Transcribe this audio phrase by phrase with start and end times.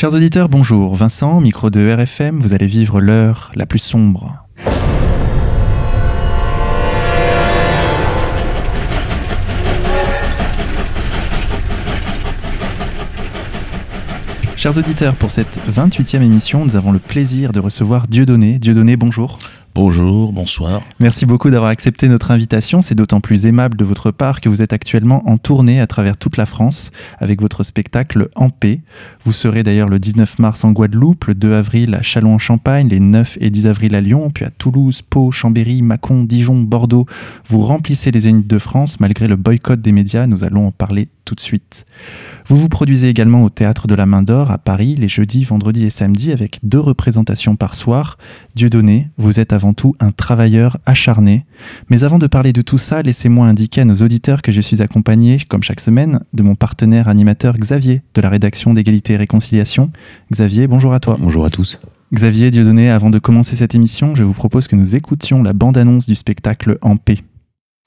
[0.00, 0.96] Chers auditeurs, bonjour.
[0.96, 4.46] Vincent, micro de RFM, vous allez vivre l'heure la plus sombre.
[14.56, 18.58] Chers auditeurs, pour cette 28e émission, nous avons le plaisir de recevoir Dieudonné.
[18.58, 19.36] Dieudonné, bonjour.
[19.72, 20.82] Bonjour, bonsoir.
[20.98, 22.82] Merci beaucoup d'avoir accepté notre invitation.
[22.82, 26.16] C'est d'autant plus aimable de votre part que vous êtes actuellement en tournée à travers
[26.16, 28.80] toute la France avec votre spectacle En paix.
[29.26, 33.36] Vous serez d'ailleurs le 19 mars en Guadeloupe, le 2 avril à Châlons-en-Champagne, les 9
[33.40, 37.04] et 10 avril à Lyon, puis à Toulouse, Pau, Chambéry, Mâcon, Dijon, Bordeaux.
[37.46, 40.26] Vous remplissez les zéniths de France malgré le boycott des médias.
[40.26, 41.84] Nous allons en parler tout de suite.
[42.48, 45.84] Vous vous produisez également au Théâtre de la Main d'Or à Paris les jeudis, vendredis
[45.84, 48.18] et samedis avec deux représentations par soir.
[48.56, 51.44] Dieudonné, vous êtes avant tout un travailleur acharné.
[51.88, 54.82] Mais avant de parler de tout ça, laissez-moi indiquer à nos auditeurs que je suis
[54.82, 59.90] accompagné, comme chaque semaine, de mon partenaire animateur Xavier de la rédaction d'égalité et réconciliation.
[60.32, 61.16] Xavier, bonjour à toi.
[61.20, 61.78] Bonjour à tous.
[62.12, 66.06] Xavier Dieudonné, avant de commencer cette émission, je vous propose que nous écoutions la bande-annonce
[66.06, 67.18] du spectacle En paix.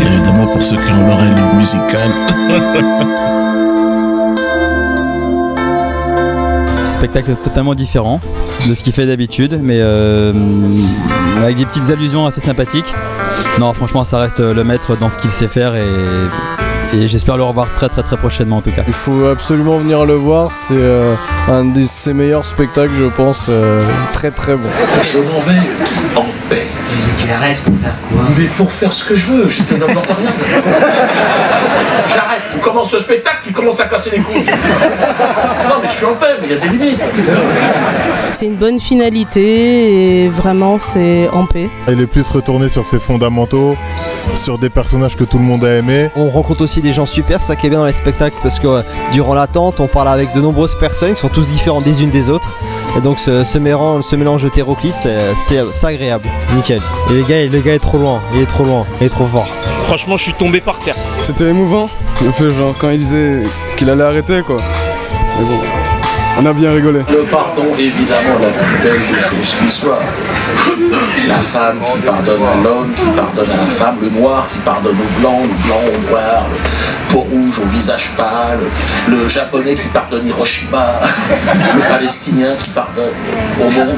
[0.00, 2.10] Évidemment, pour ceux qui ont l'oreille musicale.
[7.02, 8.20] Spectacle totalement différent
[8.68, 10.32] de ce qu'il fait d'habitude, mais euh,
[11.42, 12.94] avec des petites allusions assez sympathiques.
[13.58, 15.82] Non, franchement, ça reste le maître dans ce qu'il sait faire et,
[16.96, 18.84] et j'espère le revoir très très très prochainement en tout cas.
[18.86, 21.16] Il faut absolument venir le voir, c'est euh,
[21.48, 24.68] un de ses meilleurs spectacles, je pense, euh, très très bon.
[25.02, 25.58] Je m'en vais
[26.14, 26.68] en paix.
[26.68, 28.22] Mais tu arrêtes pour faire quoi?
[28.38, 30.30] Mais pour faire ce que je veux, je te demande rien.
[30.62, 31.41] J'arrête,
[32.52, 34.44] tu commences le spectacle, tu commences à casser les couilles.
[35.68, 37.00] Non mais je suis en paix, mais il y a des limites.
[38.32, 41.68] C'est une bonne finalité et vraiment c'est en paix.
[41.88, 43.76] Il est plus retourné sur ses fondamentaux,
[44.34, 46.10] sur des personnages que tout le monde a aimés.
[46.16, 48.66] On rencontre aussi des gens super, ça qui est bien dans les spectacles parce que
[48.66, 52.10] euh, durant l'attente, on parle avec de nombreuses personnes qui sont tous différentes des unes
[52.10, 52.56] des autres.
[52.96, 56.28] Et donc ce, ce, mélange, ce mélange hétéroclite, c'est, c'est, c'est agréable.
[56.54, 56.80] Nickel.
[57.10, 59.24] Et le gars, le gars est trop loin, il est trop loin, il est trop
[59.26, 59.48] fort.
[59.84, 60.96] Franchement, je suis tombé par terre.
[61.22, 61.88] C'était émouvant,
[62.22, 63.44] le fait genre quand il disait
[63.76, 64.58] qu'il allait arrêter quoi.
[65.38, 65.58] Mais bon,
[66.38, 67.00] on a bien rigolé.
[67.10, 70.00] Le pardon, évidemment, la plus belle des choses qui soit.
[71.28, 74.96] La femme qui pardonne à l'homme, qui pardonne à la femme, le noir qui pardonne
[74.96, 76.58] au blanc, le blanc au noir, le
[77.18, 78.60] au visage pâle,
[79.08, 81.00] le japonais qui pardonne Hiroshima,
[81.74, 83.12] le palestinien qui pardonne
[83.60, 83.96] au monde.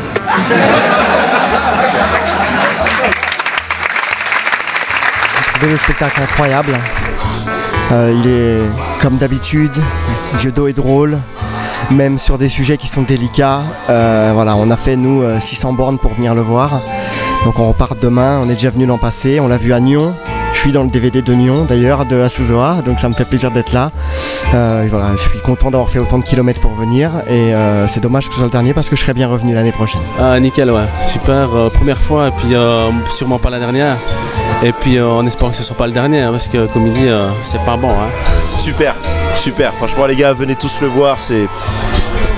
[5.62, 6.78] Le spectacle incroyable.
[7.92, 9.76] Euh, il est comme d'habitude,
[10.38, 11.18] Diodo est drôle,
[11.90, 13.62] même sur des sujets qui sont délicats.
[13.88, 16.80] Euh, voilà, on a fait nous 600 bornes pour venir le voir.
[17.44, 20.14] Donc on repart demain, on est déjà venu l'an passé, on l'a vu à Nyon.
[20.64, 23.74] Suis dans le DVD de Nyon d'ailleurs, de Asuzoa, donc ça me fait plaisir d'être
[23.74, 23.90] là.
[24.54, 28.00] Euh, voilà, je suis content d'avoir fait autant de kilomètres pour venir et euh, c'est
[28.00, 30.00] dommage que ce soit le dernier parce que je serais bien revenu l'année prochaine.
[30.18, 32.54] Ah nickel ouais, super, euh, première fois et puis
[33.10, 33.98] sûrement pas la dernière.
[34.62, 36.94] Et puis en espérant que ce soit pas le dernier hein, parce que comme il
[36.94, 37.08] dit,
[37.42, 37.90] c'est pas bon.
[37.90, 38.08] Hein.
[38.50, 38.94] Super,
[39.34, 41.46] super, franchement les gars, venez tous le voir, c'est...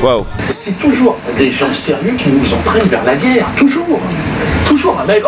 [0.02, 4.00] Waouh C'est toujours des gens sérieux qui nous entraînent vers la guerre, toujours.
[4.66, 5.22] Toujours un mec.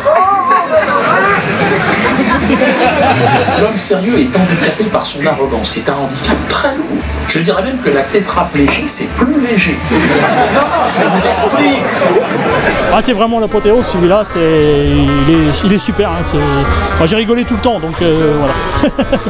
[3.60, 5.70] L'homme sérieux est handicapé par son arrogance.
[5.70, 6.86] C'est un handicap très lourd.
[7.28, 9.78] Je dirais même que la tétraplégie, c'est plus léger.
[10.20, 10.62] Parce que non,
[10.92, 11.84] je vous explique.
[12.92, 14.24] Ah, c'est vraiment l'apothéose, celui-là.
[14.24, 14.40] C'est...
[14.40, 15.64] Il, est...
[15.64, 16.10] il est super.
[16.10, 16.24] Hein.
[16.24, 16.38] C'est...
[16.38, 18.54] Moi, j'ai rigolé tout le temps, donc euh, voilà.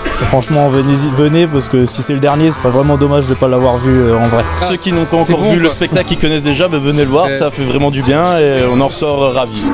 [0.29, 3.35] Franchement, venez, venez parce que si c'est le dernier, ce serait vraiment dommage de ne
[3.35, 4.45] pas l'avoir vu euh, en vrai.
[4.69, 5.65] Ceux qui n'ont pas encore bon, vu quoi.
[5.65, 7.27] le spectacle, qui connaissent déjà, bah, venez le voir.
[7.27, 7.33] Ouais.
[7.33, 9.65] Ça fait vraiment du bien et on en ressort euh, ravis.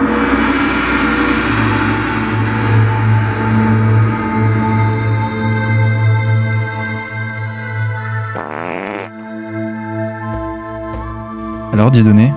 [11.77, 12.33] Alors Dieudonné,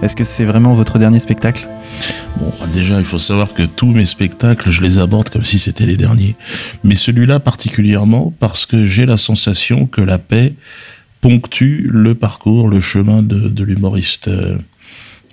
[0.00, 1.68] est-ce que c'est vraiment votre dernier spectacle?
[2.38, 5.84] Bon, déjà, il faut savoir que tous mes spectacles, je les aborde comme si c'était
[5.84, 6.34] les derniers.
[6.82, 10.54] Mais celui-là particulièrement parce que j'ai la sensation que la paix
[11.20, 14.30] ponctue le parcours, le chemin de, l'humoriste.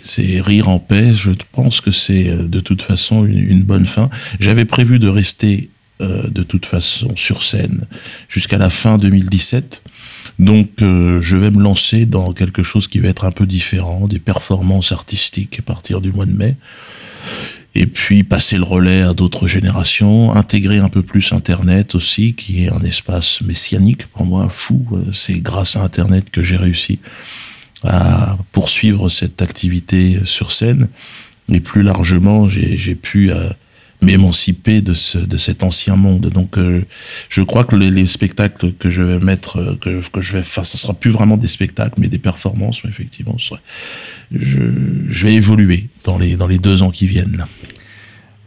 [0.04, 4.10] C'est rire en paix, je pense que c'est de toute façon une, une bonne fin.
[4.42, 5.70] J'avais prévu de rester
[6.02, 7.86] euh, de toute façon sur scène
[8.28, 9.84] jusqu'à la fin 2017.
[10.40, 14.08] Donc euh, je vais me lancer dans quelque chose qui va être un peu différent,
[14.08, 16.56] des performances artistiques à partir du mois de mai.
[17.74, 22.66] Et puis passer le relais à d'autres générations, intégrer un peu plus Internet aussi, qui
[22.66, 24.86] est un espace messianique pour moi, fou.
[25.14, 27.00] C'est grâce à Internet que j'ai réussi
[27.84, 30.90] à poursuivre cette activité sur scène.
[31.52, 33.50] Et plus largement, j'ai pu euh,
[34.02, 36.30] m'émanciper de, ce, de cet ancien monde.
[36.30, 36.86] Donc, euh,
[37.30, 40.44] je crois que les, les, spectacles que je vais mettre, euh, que, que je vais
[40.44, 42.82] faire, ce sera plus vraiment des spectacles, mais des performances.
[42.88, 43.38] Effectivement,
[44.32, 44.64] je,
[45.10, 47.38] je vais évoluer dans les, dans les deux ans qui viennent.
[47.38, 47.48] Là.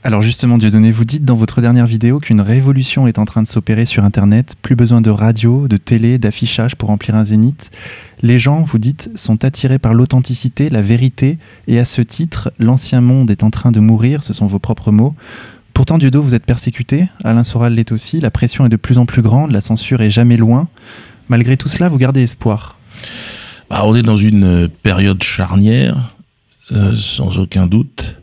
[0.07, 3.49] Alors justement, Dieudonné, vous dites dans votre dernière vidéo qu'une révolution est en train de
[3.49, 4.55] s'opérer sur Internet.
[4.61, 7.71] Plus besoin de radio, de télé, d'affichage pour remplir un zénith.
[8.21, 13.01] Les gens, vous dites, sont attirés par l'authenticité, la vérité, et à ce titre, l'ancien
[13.01, 15.15] monde est en train de mourir, ce sont vos propres mots.
[15.73, 19.07] Pourtant, Dieudo, vous êtes persécuté, Alain Soral l'est aussi, la pression est de plus en
[19.07, 20.69] plus grande, la censure est jamais loin.
[21.31, 22.79] Malgré tout cela, vous gardez espoir
[23.71, 26.15] bah, On est dans une période charnière,
[26.73, 28.19] euh, sans aucun doute.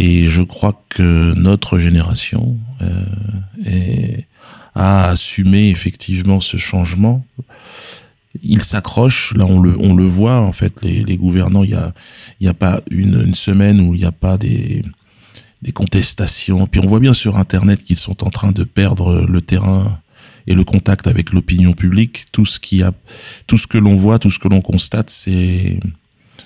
[0.00, 4.16] Et je crois que notre génération euh,
[4.76, 7.26] a assumé effectivement ce changement.
[8.40, 11.76] Il s'accroche, là on le, voit en fait, les, gouvernants, il
[12.40, 14.84] n'y a, pas une, semaine où il n'y a pas des,
[15.74, 16.68] contestations.
[16.68, 19.98] Puis on voit bien sur Internet qu'ils sont en train de perdre le terrain
[20.46, 22.26] et le contact avec l'opinion publique.
[22.32, 22.82] Tout ce qui
[23.48, 25.80] tout ce que l'on voit, tout ce que l'on constate, c'est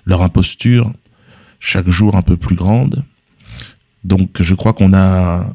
[0.07, 0.91] leur imposture,
[1.61, 3.05] chaque jour un peu plus grande.
[4.05, 5.55] Donc je crois qu'on a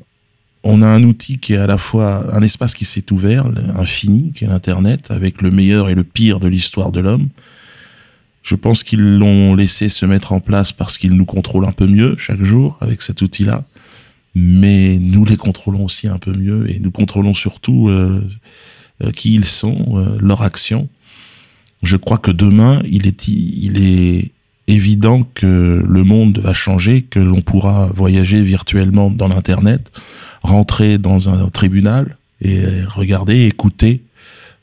[0.63, 3.45] on a un outil qui est à la fois un espace qui s'est ouvert,
[3.75, 7.29] infini, qui est l'Internet, avec le meilleur et le pire de l'histoire de l'homme.
[8.43, 11.87] Je pense qu'ils l'ont laissé se mettre en place parce qu'ils nous contrôlent un peu
[11.87, 13.63] mieux chaque jour avec cet outil-là.
[14.35, 18.25] Mais nous les contrôlons aussi un peu mieux et nous contrôlons surtout euh,
[19.03, 20.89] euh, qui ils sont, euh, leur action.
[21.83, 24.31] Je crois que demain, il est, il est
[24.67, 29.91] évident que le monde va changer, que l'on pourra voyager virtuellement dans l'Internet,
[30.41, 34.03] rentrer dans un tribunal et regarder, écouter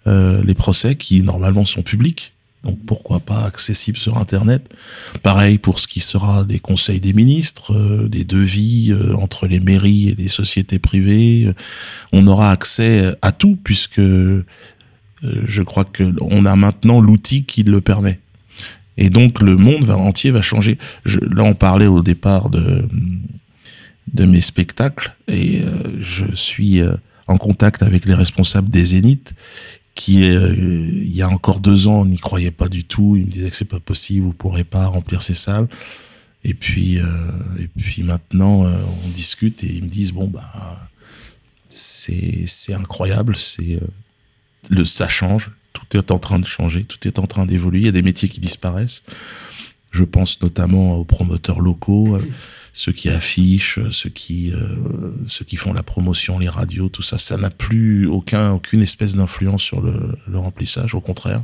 [0.06, 2.34] euh, les procès qui normalement sont publics.
[2.64, 4.74] Donc pourquoi pas accessibles sur Internet.
[5.22, 9.60] Pareil pour ce qui sera des conseils des ministres, euh, des devis euh, entre les
[9.60, 11.52] mairies et les sociétés privées.
[12.12, 13.98] On aura accès à tout puisque
[15.24, 18.18] euh, je crois qu'on a maintenant l'outil qui le permet.
[18.96, 20.78] Et donc le monde entier va changer.
[21.04, 22.86] Là, on parlait au départ de,
[24.16, 26.94] mes spectacles et euh, je suis euh,
[27.26, 29.34] en contact avec les responsables des Zéniths
[29.94, 33.16] qui, euh, il y a encore deux ans, n'y croyaient pas du tout.
[33.16, 35.68] Ils me disaient que c'est pas possible, vous pourrez pas remplir ces salles.
[36.46, 40.86] Et puis, et puis maintenant, on discute et ils me disent bon bah
[41.70, 43.80] c'est c'est incroyable, c'est
[44.68, 45.50] le ça change,
[45.96, 47.80] est en train de changer, tout est en train d'évoluer.
[47.80, 49.02] Il y a des métiers qui disparaissent.
[49.90, 52.18] Je pense notamment aux promoteurs locaux,
[52.72, 54.76] ceux qui affichent, ceux qui, euh,
[55.28, 57.18] ceux qui font la promotion, les radios, tout ça.
[57.18, 61.42] Ça n'a plus aucun, aucune espèce d'influence sur le, remplissage, au contraire.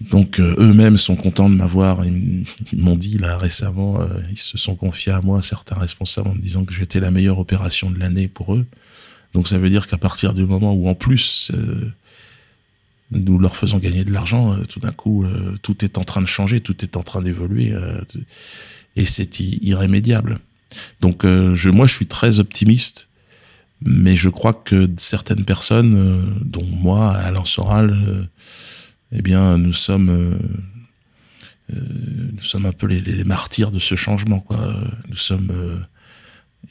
[0.00, 2.04] Donc euh, eux-mêmes sont contents de m'avoir.
[2.04, 6.34] Ils, m'ont dit là récemment, euh, ils se sont confiés à moi, certains responsables, en
[6.34, 8.66] me disant que j'étais la meilleure opération de l'année pour eux.
[9.36, 11.92] Donc ça veut dire qu'à partir du moment où en plus euh,
[13.10, 16.20] nous leur faisons gagner de l'argent, euh, tout d'un coup, euh, tout est en train
[16.20, 18.00] de changer, tout est en train d'évoluer, euh,
[18.96, 20.38] et c'est irrémédiable.
[21.00, 23.08] Donc, moi, je suis très optimiste,
[23.80, 28.28] mais je crois que certaines personnes, dont moi, Alain Soral,
[29.12, 30.38] eh bien, nous sommes,
[31.70, 34.74] nous sommes un peu les, les, martyrs de ce changement, quoi.
[35.08, 35.84] Nous sommes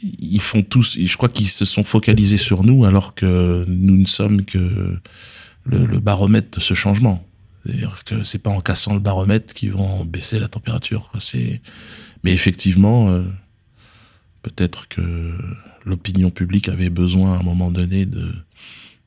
[0.02, 4.06] ils font tous, je crois qu'ils se sont focalisés sur nous alors que nous ne
[4.06, 4.98] sommes que
[5.66, 7.28] le, baromètre de ce changement.
[7.64, 11.12] C'est-à-dire que c'est pas en cassant le baromètre qu'ils vont baisser la température.
[11.20, 11.62] C'est,
[12.24, 13.24] mais effectivement, euh,
[14.44, 15.36] peut-être que
[15.84, 18.34] l'opinion publique avait besoin à un moment donné de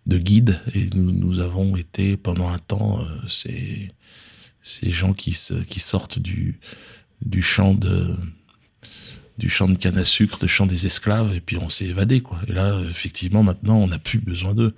[0.07, 3.91] de guides et nous, nous avons été pendant un temps euh, ces
[4.63, 6.61] ces gens qui se, qui sortent du
[7.21, 8.17] du champ de
[9.39, 12.21] du champ de canne à sucre, du champ des esclaves, et puis on s'est évadé,
[12.21, 12.41] quoi.
[12.49, 14.75] Et là, effectivement, maintenant, on n'a plus besoin d'eux.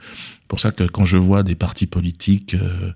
[0.48, 2.92] pour ça que quand je vois des partis politiques euh,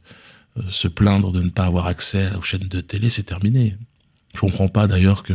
[0.58, 3.76] euh, se plaindre de ne pas avoir accès aux chaînes de télé, c'est terminé.
[4.34, 5.34] Je comprends pas d'ailleurs que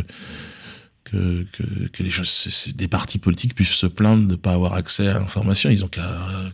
[1.11, 5.71] que, des partis politiques puissent se plaindre de ne pas avoir accès à l'information.
[5.71, 6.03] Ils ont qu'à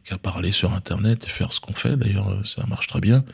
[0.05, 1.97] qu parler sur Internet et faire ce qu'on fait.
[1.97, 3.25] D'ailleurs, ça marche très bien.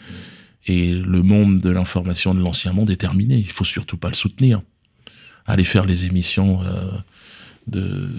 [0.65, 3.38] Et le monde de l'information de l'ancien monde est terminé.
[3.38, 4.62] Il faut surtout pas le soutenir
[5.51, 6.91] aller faire les émissions euh,
[7.67, 8.10] de,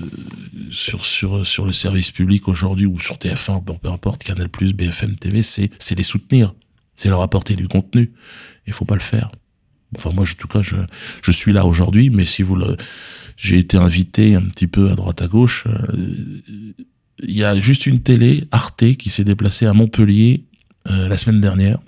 [0.70, 5.42] sur, sur, sur le service public aujourd'hui ou sur TF1, peu importe, Canal+, BFM TV,
[5.42, 6.54] c'est les soutenir,
[6.94, 8.12] c'est leur apporter du contenu.
[8.66, 9.32] Il faut pas le faire.
[9.96, 10.76] Enfin, moi, en tout cas, je,
[11.22, 12.76] je suis là aujourd'hui, mais si vous le,
[13.36, 15.66] j'ai été invité un petit peu à droite à gauche.
[15.66, 16.40] Euh,
[17.22, 20.44] il y a juste une télé, Arte, qui s'est déplacée à Montpellier
[20.90, 21.78] euh, la semaine dernière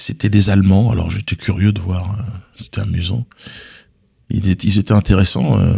[0.00, 2.22] C'était des Allemands, alors j'étais curieux de voir, euh,
[2.56, 3.26] c'était amusant.
[4.30, 5.74] Ils étaient, intéressants, euh,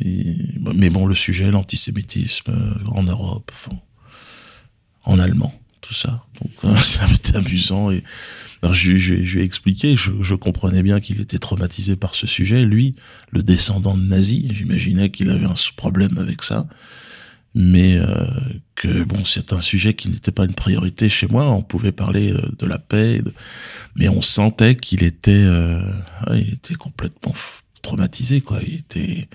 [0.00, 3.52] ils- mais bon, le sujet, l'antisémitisme euh, en Europe,
[5.04, 6.24] en allemand, tout ça.
[6.40, 7.92] Donc euh, ça était amusant.
[7.92, 8.02] Et
[8.72, 12.64] je, lui ai expliqué, je, je comprenais bien qu'il était traumatisé par ce sujet.
[12.64, 12.96] Lui,
[13.30, 16.66] le descendant de nazi, j'imaginais qu'il avait un problème avec ça.
[17.54, 18.26] Mais euh,
[18.76, 21.50] que bon, c'est un sujet qui n'était pas une priorité chez moi.
[21.50, 23.22] On pouvait parler euh, de la paix,
[23.96, 25.82] mais on sentait qu'il était, euh,
[26.32, 27.34] il était complètement
[27.82, 28.60] traumatisé, quoi.
[28.66, 29.28] Il était,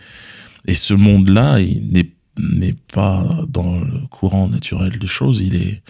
[0.65, 5.41] et ce monde-là, il n'est n'est pas dans le courant naturel des choses.
[5.41, 5.81] Il est,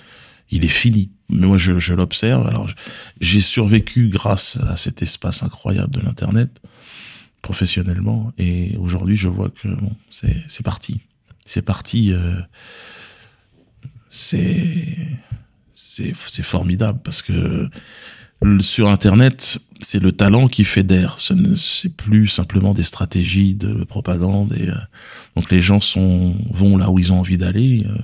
[0.52, 1.12] il est fini.
[1.30, 2.48] Mais moi, je, je l'observe.
[2.48, 2.70] Alors,
[3.20, 6.62] j'ai survécu grâce à cet espace incroyable de l'internet,
[7.42, 8.32] professionnellement.
[8.38, 11.02] Et aujourd'hui, je vois que bon, c'est c'est parti.
[11.46, 12.12] C'est parti.
[12.12, 12.42] euh,
[14.10, 14.98] c'est
[15.74, 17.70] c'est formidable parce que
[18.60, 21.16] sur Internet, c'est le talent qui fédère.
[21.20, 24.54] Ce ne c'est plus simplement des stratégies de propagande.
[24.54, 24.76] Et euh,
[25.36, 27.86] donc les gens sont vont là où ils ont envie d'aller.
[27.86, 27.98] euh,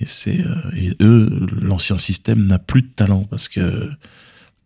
[0.00, 3.90] et c'est euh, eux, l'ancien système n'a plus de talent parce que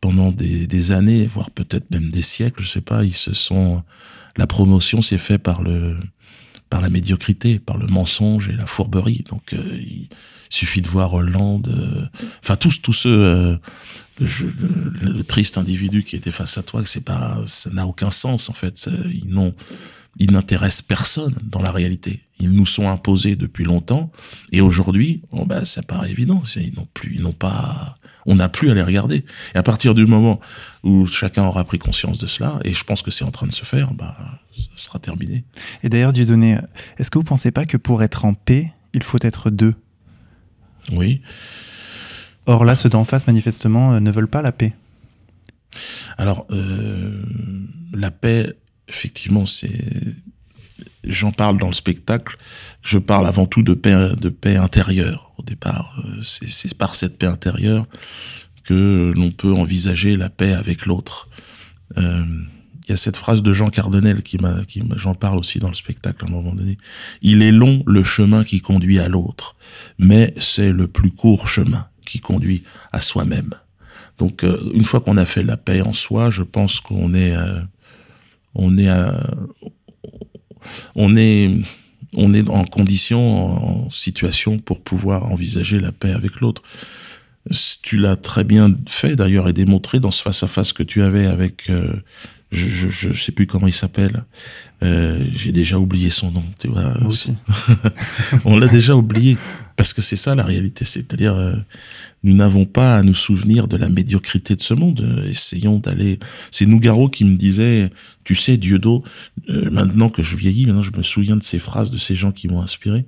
[0.01, 3.83] pendant des, des années, voire peut-être même des siècles, je sais pas, ils se sont
[4.37, 5.97] la promotion s'est fait par le
[6.71, 9.25] par la médiocrité, par le mensonge et la fourberie.
[9.29, 10.09] Donc euh, il
[10.51, 12.07] suffit de voir Hollande, euh,
[12.43, 13.57] enfin tous tous ceux euh,
[14.21, 14.27] le,
[15.13, 18.55] le- triste individu qui était face à toi, c'est pas ça n'a aucun sens en
[18.55, 18.89] fait.
[19.13, 19.55] Ils n'ont
[20.19, 22.23] ils n'intéressent personne dans la réalité.
[22.41, 24.13] Ils nous sont imposés depuis longtemps
[24.53, 27.99] et aujourd'hui, bon ben ça paraît évident, ils n'ont plus ils n'ont pas
[28.29, 29.25] on n'a plus à les regarder.
[29.55, 30.39] Et à partir du moment
[30.85, 33.53] où chacun aura pris conscience de cela, et je pense que c'est en train de
[33.53, 34.17] se faire, bah,
[34.55, 35.45] ça sera terminé.
[35.83, 36.59] Et d'ailleurs, Dieudonné,
[36.99, 39.75] est-ce que vous pensez pas que pour être en paix, il faut être deux?
[40.93, 41.23] Oui.
[42.45, 44.75] Or là, ceux d'en face, manifestement, euh, ne veulent pas la paix.
[46.19, 47.23] Alors, euh,
[47.95, 48.55] la paix,
[48.89, 49.85] effectivement, c'est.
[51.05, 52.37] J'en parle dans le spectacle.
[52.83, 55.33] Je parle avant tout de paix, de paix intérieure.
[55.39, 57.87] Au départ, Euh, c'est par cette paix intérieure
[58.65, 61.29] que l'on peut envisager la paix avec l'autre.
[61.97, 62.25] Euh,
[62.87, 65.69] Il y a cette phrase de Jean Cardinel qui m'a, qui j'en parle aussi dans
[65.69, 66.79] le spectacle à un moment donné.
[67.21, 69.57] Il est long le chemin qui conduit à l'autre,
[69.99, 73.53] mais c'est le plus court chemin qui conduit à soi-même.
[74.17, 77.37] Donc, euh, une fois qu'on a fait la paix en soi, je pense qu'on est,
[77.37, 77.61] euh,
[78.55, 79.13] on est, euh,
[80.95, 81.51] on est,
[82.15, 86.63] on est en condition, en situation pour pouvoir envisager la paix avec l'autre.
[87.83, 91.71] Tu l'as très bien fait d'ailleurs et démontré dans ce face-à-face que tu avais avec,
[91.71, 91.95] euh,
[92.51, 94.25] je, je, je sais plus comment il s'appelle,
[94.83, 96.95] euh, j'ai déjà oublié son nom, tu vois.
[96.99, 97.35] Moi aussi.
[98.45, 99.37] On l'a déjà oublié
[99.77, 101.55] parce que c'est ça la réalité, c'est-à-dire euh,
[102.25, 105.01] nous n'avons pas à nous souvenir de la médiocrité de ce monde.
[105.01, 106.19] Euh, essayons d'aller.
[106.51, 107.91] C'est Nougaro qui me disait,
[108.25, 109.05] tu sais, Dieudo,
[109.51, 112.33] euh, maintenant que je vieillis, maintenant je me souviens de ces phrases de ces gens
[112.33, 113.05] qui m'ont inspiré,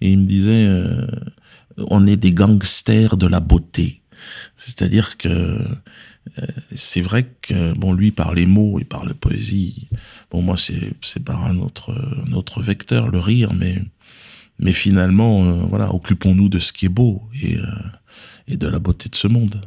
[0.00, 1.06] et il me disait, euh,
[1.76, 4.00] on est des gangsters de la beauté.
[4.56, 5.58] C'est-à-dire que
[6.74, 9.88] c'est vrai que bon lui par les mots et par la poésie,
[10.30, 11.94] bon moi c'est c'est par un autre
[12.34, 13.82] autre vecteur le rire, mais
[14.58, 17.64] mais finalement euh, voilà occupons-nous de ce qui est beau et euh,
[18.46, 19.60] et de la beauté de ce monde.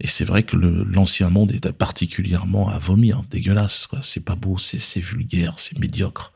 [0.00, 3.86] Et c'est vrai que l'ancien monde est particulièrement à vomir, dégueulasse.
[3.86, 4.00] quoi.
[4.02, 6.32] C'est pas beau, c'est c'est vulgaire, c'est médiocre.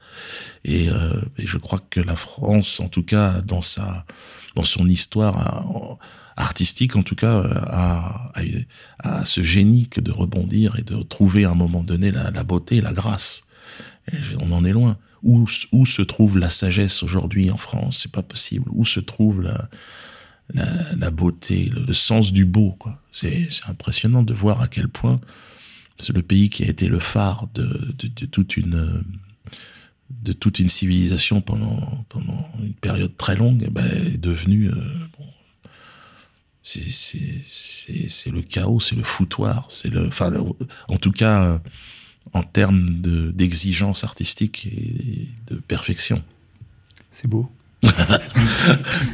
[0.65, 4.05] Et, euh, et je crois que la France, en tout cas dans sa
[4.55, 5.99] dans son histoire a-
[6.39, 11.03] artistique, en tout cas, euh, a, a, a ce génie que de rebondir et de
[11.03, 13.43] trouver à un moment donné la, la beauté, la grâce.
[14.41, 14.97] On en est loin.
[15.23, 18.01] Où, où se trouve la sagesse aujourd'hui en France?
[18.03, 18.71] C'est pas possible.
[18.71, 19.69] Où se trouve la,
[20.55, 22.79] la, beauté, le, sens du beau
[23.13, 25.21] C'est impressionnant de voir à quel point
[25.99, 29.03] c'est le pays qui a été le phare de, de, toute une euh,
[30.11, 34.75] de toute une civilisation pendant pendant une période très longue eh ben, est devenu euh,
[36.71, 40.41] c'est c'est c'est c'est le chaos, c'est le foutoir, c'est le enfin le-
[40.89, 41.59] en tout cas euh,
[42.35, 46.23] en termes de d'exigence artistique et de perfection.
[47.11, 47.51] C'est beau.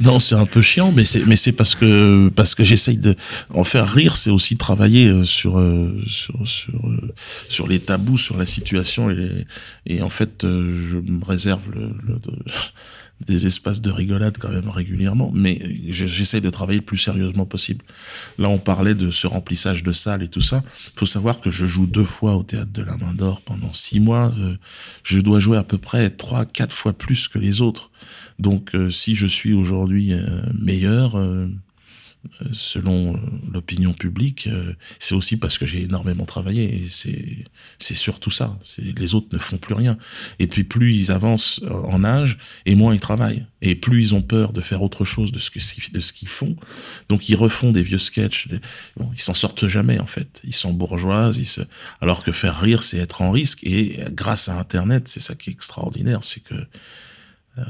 [0.00, 3.14] non, c'est un peu chiant, mais c'est mais c'est parce que parce que j'essaye de
[3.50, 7.14] en faire rire, c'est aussi travailler euh, sur euh, sur sur euh,
[7.48, 9.46] sur les tabous, sur la situation et
[9.86, 12.42] et en fait je me réserve le, le- de-
[13.26, 17.46] des espaces de rigolade quand même régulièrement, mais je- j'essaye de travailler le plus sérieusement
[17.46, 17.84] possible.
[18.38, 20.62] Là, on parlait de ce remplissage de salles et tout ça.
[20.96, 24.00] faut savoir que je joue deux fois au théâtre de la Main d'Or pendant six
[24.00, 24.32] mois.
[24.38, 24.56] Euh,
[25.04, 27.90] Je dois jouer à peu près trois, quatre fois plus que les autres.
[28.38, 31.16] Donc, euh, si je suis aujourd'hui euh, meilleur,
[32.52, 33.18] selon euh,
[33.52, 36.74] l'opinion publique, euh, c'est aussi parce que j'ai énormément travaillé.
[36.76, 37.44] Et c'est,
[37.78, 38.58] c'est surtout ça.
[38.78, 39.96] Les autres ne font plus rien.
[40.38, 43.46] Et puis plus ils avancent en âge, et moins ils travaillent.
[43.62, 45.58] Et plus ils ont peur de faire autre chose de ce, que,
[45.92, 46.56] de ce qu'ils font.
[47.08, 48.48] Donc ils refont des vieux sketchs.
[48.96, 50.40] Bon, ils s'en sortent jamais en fait.
[50.44, 51.38] Ils sont bourgeoises.
[51.38, 51.60] Ils se...
[52.00, 53.64] Alors que faire rire, c'est être en risque.
[53.64, 56.54] Et grâce à Internet, c'est ça qui est extraordinaire, c'est que
[57.58, 57.62] euh,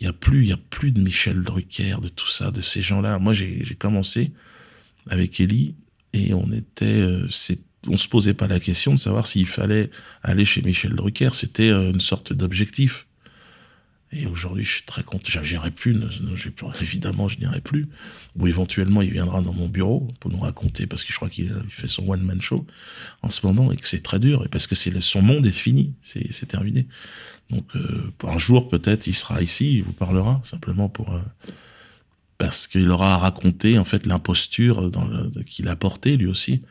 [0.00, 2.60] il y a plus, il y a plus de Michel Drucker, de tout ça, de
[2.60, 3.18] ces gens-là.
[3.18, 4.32] Moi, j'ai commencé
[5.08, 5.74] avec Ellie
[6.12, 7.26] et on était, euh,
[7.88, 9.90] on se posait pas la question de savoir s'il fallait
[10.22, 11.30] aller chez Michel Drucker.
[11.32, 13.06] C'était euh, une sorte d'objectif.
[14.12, 15.42] Et aujourd'hui, je suis très content.
[15.42, 15.96] J'irai plus,
[16.80, 17.88] évidemment, je n'irai plus.
[18.36, 21.52] Ou éventuellement, il viendra dans mon bureau pour nous raconter, parce que je crois qu'il
[21.70, 22.66] fait son one-man show
[23.22, 25.94] en ce moment et que c'est très dur, et parce que son monde est fini,
[26.02, 26.86] c'est terminé.
[27.50, 31.14] Donc, euh, un jour, peut-être, il sera ici, il vous parlera, simplement pour.
[31.14, 31.20] Euh,
[32.38, 34.90] parce qu'il aura à raconter, en fait, l'imposture
[35.46, 36.62] qu'il a portée, lui aussi.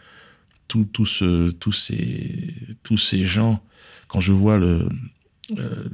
[0.67, 2.53] Tout, tout ce, tous, ces,
[2.83, 3.63] tous ces gens,
[4.07, 4.87] quand je vois euh,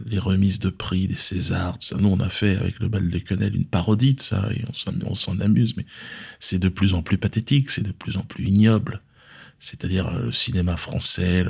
[0.05, 1.95] les remises de prix des Césars, ça.
[1.97, 4.63] nous on a fait avec le bal des quenelles une parodie de ça et
[5.05, 5.85] on s'en amuse, mais
[6.39, 9.01] c'est de plus en plus pathétique, c'est de plus en plus ignoble.
[9.59, 11.45] C'est-à-dire le cinéma français,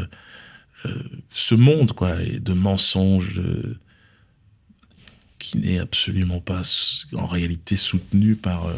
[1.30, 3.40] ce monde quoi de mensonges
[5.42, 6.62] qui n'est absolument pas
[7.14, 8.76] en réalité soutenu par euh,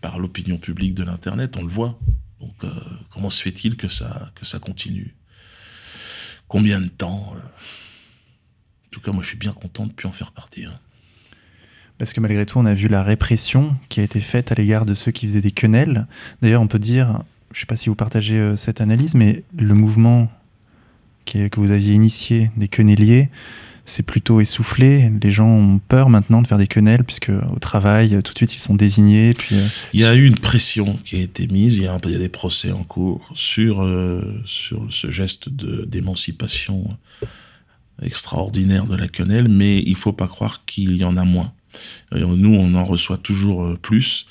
[0.00, 1.98] par l'opinion publique de l'internet on le voit
[2.40, 2.70] donc euh,
[3.10, 5.14] comment se fait-il que ça que ça continue?
[6.48, 7.38] Combien de temps euh?
[7.38, 10.78] en tout cas moi je suis bien content de plus en faire partie hein.
[11.96, 14.86] Parce que malgré tout, on a vu la répression qui a été faite à l'égard
[14.86, 16.06] de ceux qui faisaient des quenelles.
[16.40, 19.74] D'ailleurs, on peut dire, je ne sais pas si vous partagez cette analyse, mais le
[19.74, 20.30] mouvement
[21.32, 23.28] que vous aviez initié, des quenelliers,
[23.88, 25.10] c'est plutôt essoufflé.
[25.22, 28.54] Les gens ont peur maintenant de faire des quenelles, puisque au travail, tout de suite,
[28.54, 29.32] ils sont désignés.
[29.52, 32.28] Euh, il y a eu une pression qui a été mise, il y a, des
[32.28, 36.96] procès en cours sur, euh, sur ce geste d'émancipation
[38.02, 41.52] extraordinaire de la quenelle, mais il faut pas croire qu'il y en a moins.
[42.12, 44.26] Nous, on en reçoit toujours euh, plus.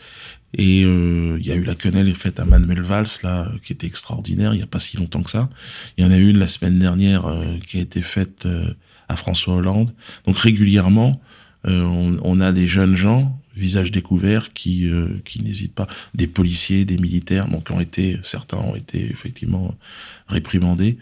[0.53, 3.87] Et euh, il y a eu la quenelle faite à Manuel Valls, là, qui était
[3.87, 5.49] extraordinaire, il n'y a pas si longtemps que ça.
[5.97, 8.73] Il y en a une la semaine dernière euh, qui a été faite euh,
[9.09, 9.93] à François Hollande.
[10.25, 11.21] Donc régulièrement,
[11.63, 14.89] on, on, a des jeunes gens, visage découvert, qui,
[15.25, 15.87] qui n'hésitent pas.
[16.13, 19.75] Des policiers, des militaires, donc ont été, certains ont été effectivement
[20.27, 20.97] réprimandés.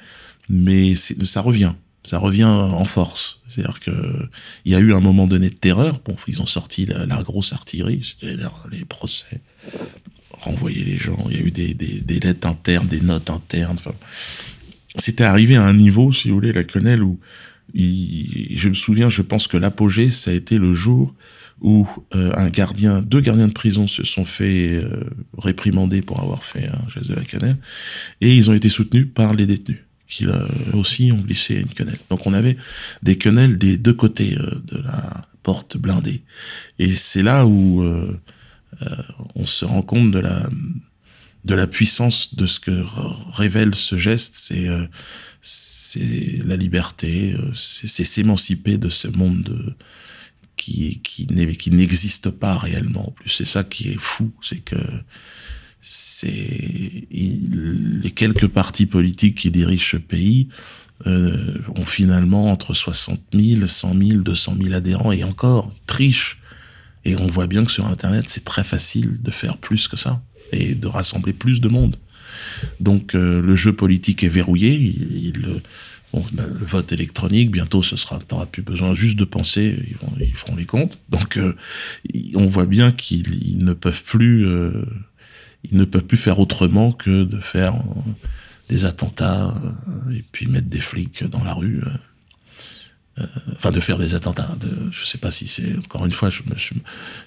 [0.50, 1.74] Mais ça revient
[2.06, 3.42] ça revient en force.
[3.48, 4.30] C'est-à-dire que
[4.64, 6.00] il y a eu un moment donné de terreur.
[6.06, 8.38] Bon, ils ont sorti la, grosse artillerie, c'était
[8.72, 9.42] les procès,
[10.32, 11.26] renvoyer les gens.
[11.30, 13.78] Il y a eu des, lettres internes, des notes internes.
[13.80, 13.96] Enfin,
[14.98, 17.20] c'était arrivé à un niveau, si vous voulez, la quenelle où
[17.74, 21.14] je me souviens, je pense que l'apogée, ça a été le jour
[21.62, 25.06] où euh, un gardien, deux gardiens de prison se sont fait euh,
[25.38, 27.58] réprimander pour avoir fait un geste de la quenelle,
[28.22, 30.26] et ils ont été soutenus par les détenus qui
[30.74, 31.98] aussi ont glissé une quenelle.
[32.10, 32.58] Donc on avait
[33.02, 36.24] des quenelles des deux côtés euh, de la porte blindée.
[36.80, 38.20] Et c'est là où euh,
[38.82, 38.96] euh,
[39.36, 40.50] on se rend compte de la
[41.44, 42.84] de la puissance de ce que
[43.32, 44.68] révèle ce geste, c'est
[45.42, 49.76] c'est la liberté, c'est s'émanciper de ce monde de,
[50.58, 51.28] qui qui
[51.72, 53.10] n'existe pas réellement.
[53.10, 54.76] En plus, c'est ça qui est fou, c'est que
[55.88, 60.50] c'est les quelques partis politiques qui dirigent ce pays
[61.06, 66.40] euh, ont finalement entre 60 000, 100 000, 200 000 adhérents et encore ils trichent.
[67.04, 70.24] Et on voit bien que sur Internet, c'est très facile de faire plus que ça
[70.52, 71.98] et de rassembler plus de monde.
[72.80, 74.74] Donc euh, le jeu politique est verrouillé.
[74.74, 75.62] Il,
[76.14, 80.26] bon, ben, le vote électronique, bientôt, ce sera, t'auras plus besoin juste de penser, ils,
[80.26, 80.98] ils feront les comptes.
[81.10, 81.56] Donc euh,
[82.34, 84.84] on voit bien qu'ils ne peuvent plus euh,
[85.72, 88.12] ils ne peuvent plus faire autrement que de faire euh,
[88.70, 91.82] des attentats euh, et puis mettre des flics dans la rue.
[93.18, 93.26] Euh,
[93.56, 94.58] enfin, de faire des attentats.
[94.92, 96.82] Je sais pas si c'est encore une fois, je me,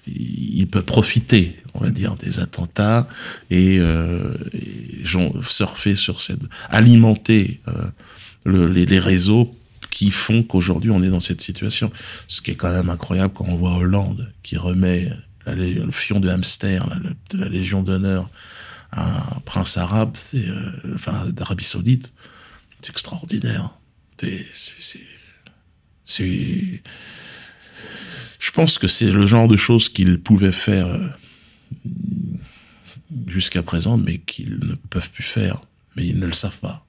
[0.07, 3.09] il peut profiter, on va dire, des attentats
[3.51, 5.05] et, et
[5.43, 7.63] surfer sur cette, alimenter
[8.45, 9.57] les, les réseaux
[9.91, 11.91] qui font qu'aujourd'hui on est dans cette situation.
[12.27, 15.11] Ce qui est quand même incroyable quand on voit Hollande qui remet
[15.55, 16.89] le fion de hamster
[17.31, 18.31] de la Légion d'honneur
[18.93, 22.13] un prince arabe, euh, enfin d'Arabie Saoudite,
[22.81, 23.71] c'est extraordinaire.
[28.39, 31.09] Je pense que c'est le genre de choses qu'ils pouvaient faire euh,
[33.27, 35.61] jusqu'à présent, mais qu'ils ne peuvent plus faire.
[35.97, 36.87] Mais ils ne le savent pas.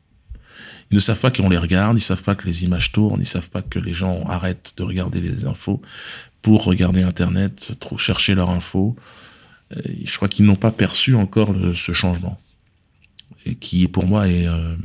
[0.92, 3.28] Ils ne savent pas qu'on les regarde, ils savent pas que les images tournent, ils
[3.28, 5.82] savent pas que les gens arrêtent de regarder les infos
[6.42, 8.96] pour regarder Internet, chercher leur info.
[9.86, 12.40] je crois qu'ils n'ont pas perçu encore ce changement.
[13.46, 14.76] Et qui, pour moi, est, euh,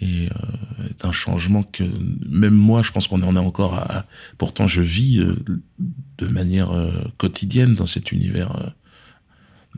[0.00, 1.84] est, euh, est un changement que
[2.28, 4.04] même moi, je pense qu'on en est encore à.
[4.36, 5.36] Pourtant, je vis euh,
[6.18, 8.72] de manière euh, quotidienne dans cet univers.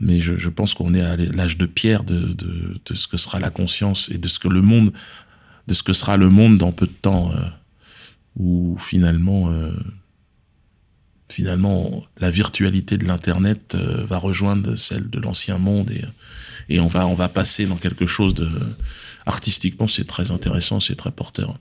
[0.01, 2.35] Mais je, pense qu'on est à l'âge de pierre de
[2.93, 4.91] ce que sera la conscience et de ce que le monde,
[5.67, 7.45] de ce que sera le monde dans peu de temps, euh,
[8.35, 9.71] où finalement, euh,
[11.29, 16.03] finalement, la virtualité de l'internet euh, va rejoindre celle de l'ancien monde et,
[16.67, 18.49] et on va, on va passer dans quelque chose de
[19.27, 21.57] artistiquement, c'est très intéressant, c'est très porteur.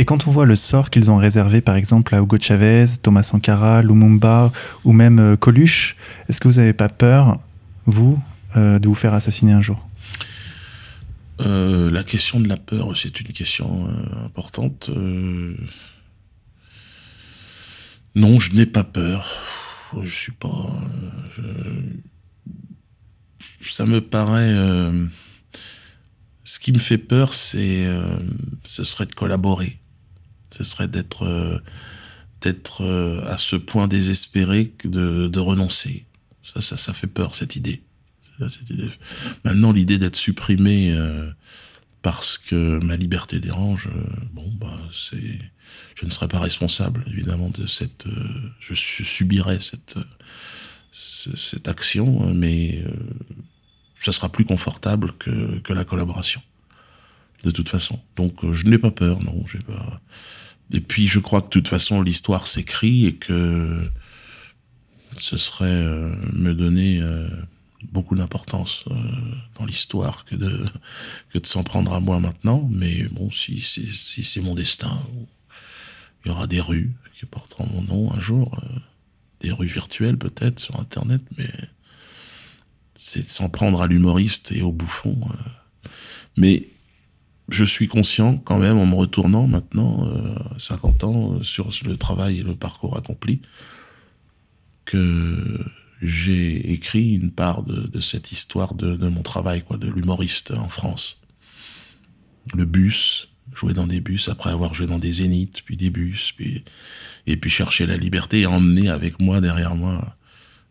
[0.00, 3.24] Et quand on voit le sort qu'ils ont réservé, par exemple, à Hugo Chavez, Thomas
[3.24, 4.52] Sankara, Lumumba
[4.84, 5.96] ou même euh, Coluche,
[6.28, 7.40] est-ce que vous n'avez pas peur,
[7.84, 8.22] vous,
[8.56, 9.84] euh, de vous faire assassiner un jour?
[11.40, 13.88] Euh, la question de la peur, c'est une question
[14.24, 14.88] importante.
[18.14, 19.28] Non, je n'ai pas peur.
[20.00, 20.76] Je suis pas.
[23.62, 24.54] Ça me paraît.
[26.44, 27.86] Ce qui me fait peur, c'est,
[28.64, 29.77] ce serait de collaborer.
[30.50, 31.58] Ce serait d'être, euh,
[32.82, 36.06] euh, à ce point désespéré que de, renoncer.
[36.42, 37.82] Ça, ça, ça fait peur cette idée.
[39.44, 41.30] Maintenant, l'idée d'être supprimé euh,
[42.02, 43.88] parce que ma liberté dérange,
[44.32, 45.38] bon, bah, c'est,
[45.96, 48.04] je ne serais pas responsable, évidemment, de cette,
[48.60, 49.96] je su- subirais cette,
[50.92, 52.84] ce- cette action, mais
[54.00, 56.40] ça sera plus confortable que, que la collaboration,
[57.42, 58.00] de toute façon.
[58.16, 60.00] Donc, euh, je n'ai pas peur, non, j'ai pas.
[60.72, 63.90] Et puis, je crois que de toute façon, l'histoire s'écrit et que
[65.14, 67.28] ce serait euh, me donner euh,
[67.92, 68.84] beaucoup d'importance
[69.58, 70.64] dans l'histoire que de,
[71.30, 72.68] que de s'en prendre à moi maintenant.
[72.70, 75.00] Mais bon, si, si, c'est mon destin,
[76.24, 78.60] il y aura des rues qui porteront mon nom un jour,
[79.40, 81.50] des rues virtuelles peut-être sur Internet, mais
[82.94, 85.18] c'est de s'en prendre à l'humoriste et au bouffon.
[86.36, 86.68] Mais
[87.48, 91.96] je suis conscient quand même en me retournant maintenant, euh, 50 ans, euh, sur le
[91.96, 93.40] travail et le parcours accompli,
[94.84, 95.64] que
[96.02, 100.68] j'ai écrit une part de, cette histoire de, de mon travail, quoi, de l'humoriste en
[100.68, 101.20] France.
[102.54, 106.32] Le bus, jouer dans des bus, après avoir joué dans des zéniths, puis des bus,
[106.36, 106.64] puis,
[107.26, 110.16] et puis chercher la liberté et emmener avec moi, derrière moi,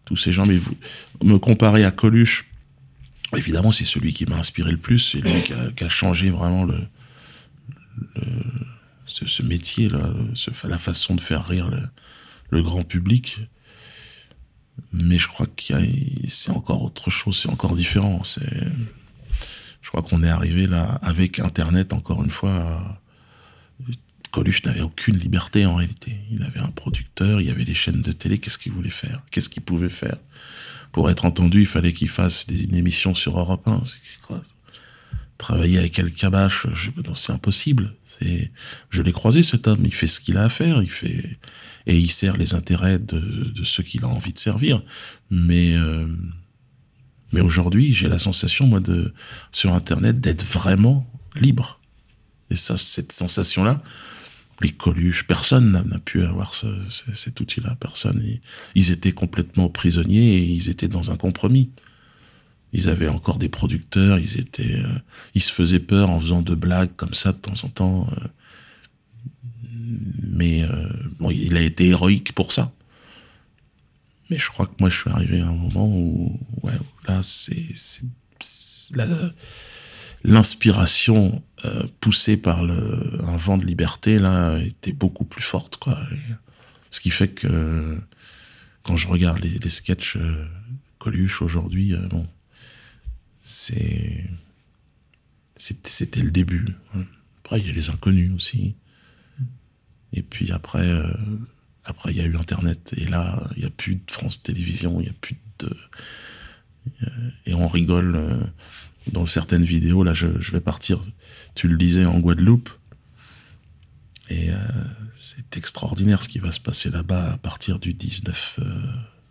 [0.06, 0.46] tous ces gens.
[0.46, 0.78] Mais vous,
[1.24, 2.50] me comparer à Coluche,
[3.36, 6.68] évidemment, c'est celui qui m'a inspiré le plus, c'est lui qui a, changé vraiment
[9.06, 10.14] ce, métier, là,
[10.64, 11.82] la façon de faire rire le,
[12.50, 13.40] le grand public.
[14.94, 15.80] Mais je crois a,
[16.28, 18.22] c'est encore autre chose, c'est encore différent.
[19.82, 23.00] Je crois qu'on est arrivé là avec Internet encore une fois.
[24.32, 26.18] Coluche n'avait aucune liberté en réalité.
[26.32, 28.38] Il avait un producteur, il y avait des chaînes de télé.
[28.38, 29.22] Qu'est-ce qu'il voulait faire?
[29.32, 30.18] Qu'est-ce qu'il pouvait faire?
[30.92, 33.84] Pour être entendu, il fallait qu'il fasse des, une émission sur Europe 1.
[33.86, 34.42] C'est quoi
[35.38, 36.66] Travailler avec El Kabash,
[37.14, 37.94] c'est impossible.
[38.02, 38.52] C'est,
[38.90, 39.86] je l'ai croisé cet homme.
[39.86, 40.82] Il fait ce qu'il a à faire.
[40.82, 41.38] Il fait
[41.86, 44.82] et il sert les intérêts de, ceux qu'il a envie de servir.
[45.30, 46.08] Mais euh,
[47.34, 49.14] mais aujourd'hui, j'ai la sensation, moi, de
[49.52, 51.80] sur Internet, d'être vraiment libre.
[52.50, 53.82] Et ça, cette sensation-là,
[54.62, 57.76] les Coluche, personne n'a pu avoir ce, ce- cet outil-là.
[57.80, 58.24] Personne.
[58.76, 61.70] Ils, étaient complètement prisonniers et ils étaient dans un compromis.
[62.74, 64.18] Ils avaient encore des producteurs.
[64.20, 65.00] Ils étaient, euh,
[65.36, 68.08] ils se faisaient peur en faisant de blagues comme ça de temps en temps.
[68.12, 68.28] euh,
[70.24, 70.88] mais euh,
[71.20, 72.72] bon, il a été héroïque pour ça.
[74.30, 76.74] Mais je crois que moi, je suis arrivé à un moment où, ouais,
[77.08, 77.56] là, c'est
[80.24, 86.00] l'inspiration euh, poussée par le, un vent de liberté là était beaucoup plus forte, quoi.
[86.92, 87.98] Ce qui fait que
[88.84, 90.46] quand je regarde les, les sketchs euh,
[91.00, 92.28] Coluche aujourd'hui, euh, bon,
[93.42, 94.30] c'est
[95.56, 96.68] c'était le début.
[97.40, 98.76] Après, il y a les inconnus aussi.
[100.14, 100.88] Et puis après,
[101.86, 102.94] après il y a eu Internet.
[102.96, 105.76] Et là, il n'y a plus de France Télévisions, il n'y a plus de.
[107.48, 108.52] Et on rigole
[109.12, 110.04] dans certaines vidéos.
[110.04, 111.02] Là, je, vais partir,
[111.56, 112.70] tu le disais, en Guadeloupe.
[114.30, 114.56] Et euh,
[115.16, 118.64] c'est extraordinaire ce qui va se passer là-bas à partir du 19 euh,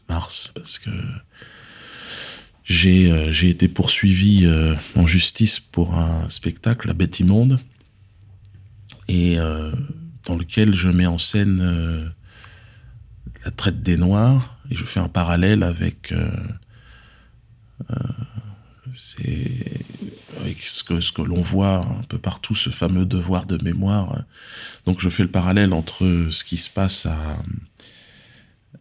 [0.09, 0.53] mars.
[0.55, 0.91] Parce que
[2.65, 4.49] j'ai euh, été poursuivi
[4.95, 7.61] en justice pour un spectacle à Bête Immonde
[9.09, 9.37] et
[10.25, 12.13] dans lequel je mets en scène
[13.45, 16.13] la traite des Noirs et je fais un parallèle avec
[18.97, 19.81] c'est
[20.41, 24.23] avec ce que ce que l'on voit un peu partout ce fameux devoir de mémoire
[24.85, 27.17] donc je fais le parallèle entre ce qui se passe à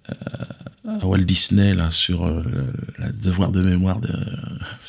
[0.10, 2.44] euh, Walt Disney là sur euh,
[2.98, 4.14] le, devoir de mémoire de,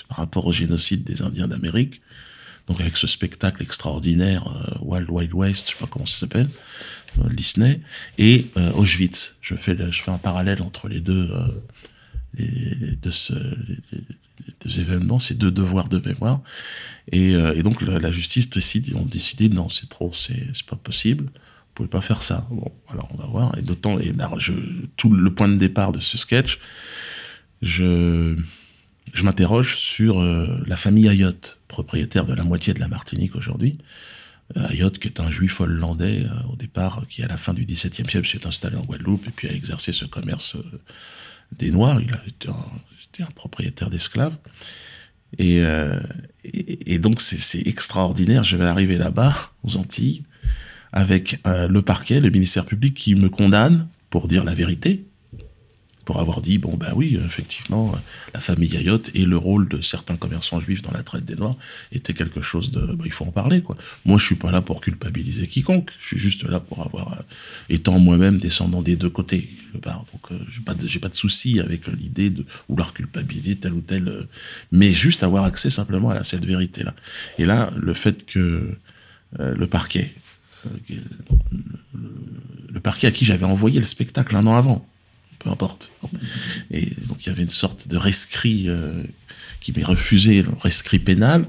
[0.09, 2.03] par rapport au génocide des Indiens d'Amérique.
[2.67, 6.49] Donc avec ce spectacle extraordinaire, euh, Wild Wild West, je sais pas comment ça s'appelle,
[7.31, 7.81] Disney,
[8.19, 9.37] et euh, Auschwitz.
[9.41, 11.47] Je fais, je fais un parallèle entre les deux, euh,
[14.64, 16.40] deux événements, ces deux devoirs de mémoire.
[17.12, 20.76] Et, euh, donc la, justice décide, ils ont décidé non, c'est trop, c'est c'est pas
[20.76, 21.24] possible.
[21.24, 22.46] Vous pouvez pas faire ça.
[22.50, 23.59] Bon, alors on va voir.
[23.59, 24.52] Et d'autant, et là, je,
[24.96, 26.59] tout le point de départ de ce sketch,
[27.62, 28.37] je,
[29.12, 33.78] je m'interroge sur euh, la famille Ayotte, propriétaire de la moitié de la Martinique aujourd'hui.
[34.56, 38.09] Euh, Ayotte, qui est un juif hollandais au départ, qui à la fin du XVIIe
[38.09, 40.56] siècle s'est installé en Guadeloupe et puis a exercé ce commerce
[41.52, 42.00] des Noirs.
[42.00, 42.48] Il été
[43.22, 44.37] un, propriétaire d'esclaves.
[45.38, 45.98] Et, euh,
[46.98, 48.44] donc c'est c'est extraordinaire.
[48.44, 50.24] Je vais arriver là-bas, aux Antilles,
[50.92, 55.06] avec euh, le parquet, le ministère public qui me condamne pour dire la vérité,
[56.07, 57.95] pour avoir dit bon bah oui effectivement
[58.33, 61.57] la famille Ayotte et le rôle de certains commerçants juifs dans la traite des noirs
[61.92, 63.77] était quelque chose de bah, il faut en parler quoi.
[64.07, 67.23] Moi je suis pas là pour culpabiliser quiconque, je suis juste là pour avoir euh,
[67.69, 70.05] étant moi-même descendant des deux côtés quelque part.
[70.12, 73.81] donc euh, j'ai pas de, pas de souci avec l'idée de vouloir culpabiliser tel ou
[73.81, 74.23] tel euh,
[74.71, 76.95] mais juste avoir accès simplement à cette vérité là.
[77.38, 78.77] Et là le fait que
[79.40, 80.14] euh, le parquet
[82.73, 84.87] le parquet à qui j'avais envoyé le spectacle un an avant
[85.50, 85.90] importe.
[86.70, 89.02] Et donc il y avait une sorte de rescrit euh,
[89.61, 91.46] qui m'est refusé, le rescrit pénal.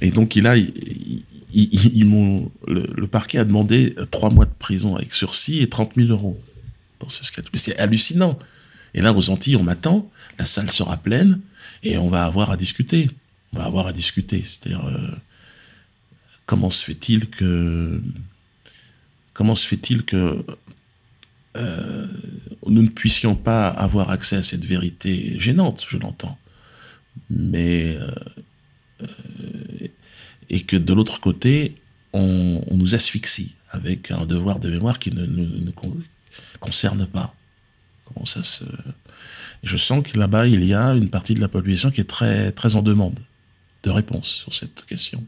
[0.00, 5.12] Et donc il- ils m'ont- le, parquet a demandé euh, trois mois de prison avec
[5.12, 6.40] sursis et 30 000 euros
[6.98, 7.22] pour ce.
[7.52, 8.38] Mais c'est hallucinant.
[8.94, 11.40] Et là, aux Antilles, on m'attend, la salle sera pleine
[11.82, 13.10] et on va avoir à discuter.
[13.52, 14.42] On va avoir à discuter.
[14.44, 14.98] C'est-à-dire, euh,
[16.46, 18.00] comment se fait-il que.
[19.34, 20.44] Comment se fait-il que
[21.58, 22.06] euh,
[22.66, 26.38] nous ne puissions pas avoir accès à cette vérité gênante, je l'entends,
[27.30, 28.10] mais euh,
[29.02, 29.06] euh,
[30.50, 31.76] et que de l'autre côté,
[32.12, 35.96] on, nous asphyxie avec un devoir de mémoire qui ne nous ne, nous con-
[36.60, 37.34] concerne pas.
[38.04, 38.64] Comment ça se...
[39.62, 42.52] Je sens que là-bas, il y a une partie de la population qui est très,
[42.52, 43.18] très en demande
[43.82, 45.24] de réponse sur cette question.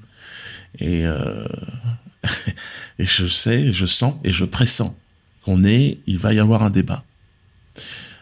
[0.79, 1.03] Et,
[2.99, 4.97] et je sais, je sens et je pressens
[5.45, 7.05] qu'on est, il va y avoir un débat.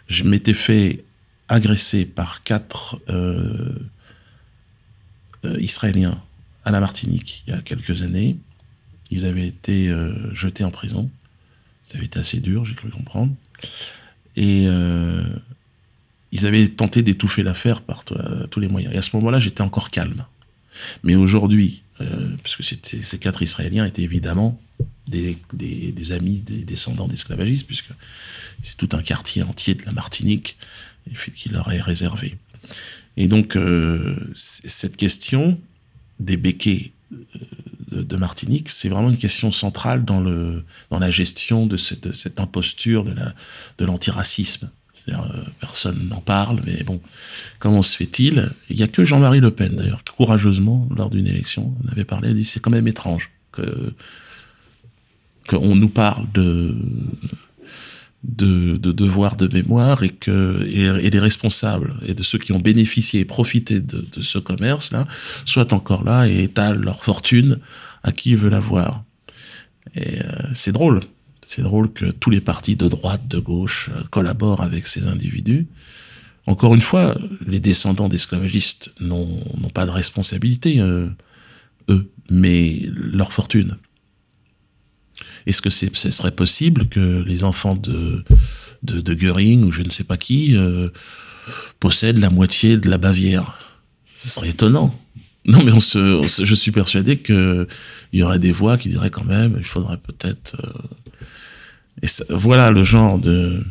[0.07, 1.05] Je m'étais fait
[1.49, 3.75] agresser par quatre euh,
[5.45, 6.21] euh, Israéliens
[6.65, 8.37] à la Martinique il y a quelques années.
[9.11, 11.11] Ils avaient été euh, jetés en prison.
[11.85, 13.35] Ça avait été assez dur, j'ai cru comprendre.
[14.37, 14.67] Et
[16.31, 18.95] ils avaient tenté d'étouffer l'affaire par to- tous les moyens.
[18.95, 20.27] Et à ce moment-là, j'étais encore calme.
[21.03, 24.61] Mais aujourd'hui, euh, puisque ces quatre Israéliens étaient évidemment
[25.07, 27.91] des, des- amis des descendants d'esclavagistes, puisque
[28.63, 30.57] c'est tout un quartier entier de la Martinique
[31.35, 32.37] qui leur est réservé.
[33.17, 35.59] Et donc, euh, cette question
[36.21, 42.39] des béquets euh, de, Martinique, c'est vraiment une question centrale dans, la gestion de cette,
[42.39, 44.71] imposture de l'antiracisme.
[45.13, 47.01] Euh, personne n'en parle, mais bon,
[47.59, 48.51] comment se fait-il?
[48.71, 52.05] Il n'y a que Jean-Marie Le Pen, d'ailleurs, qui, courageusement, lors d'une élection, on avait
[52.05, 53.95] parlé, dit c'est quand même étrange que
[55.49, 56.77] qu'on nous parle de
[58.25, 63.21] de, de devoirs de mémoire et que les responsables et de ceux qui ont bénéficié
[63.21, 65.07] et profité de, ce commerce là
[65.45, 67.59] soient encore là et étalent leur fortune
[68.03, 69.05] à qui veut la voir.
[69.95, 71.01] Et euh, c'est drôle,
[71.49, 75.67] c'est drôle que tous les partis de droite, de gauche euh, collaborent avec ces individus.
[76.47, 81.07] Encore une fois, les descendants d'esclavagistes n'ont pas de responsabilité, euh,
[81.89, 83.79] eux, mais leur fortune.
[85.47, 88.23] Est-ce que ce serait possible que les enfants de,
[88.83, 90.91] de, de Göring ou je ne sais pas qui euh,
[91.81, 93.81] possèdent la moitié de la Bavière?
[94.19, 94.95] Ce serait étonnant.
[95.47, 97.67] Non, mais je suis persuadé qu'il
[98.13, 100.59] y aurait des voix qui diraient quand même, il faudrait peut-être.
[102.03, 103.65] Et voilà le genre de,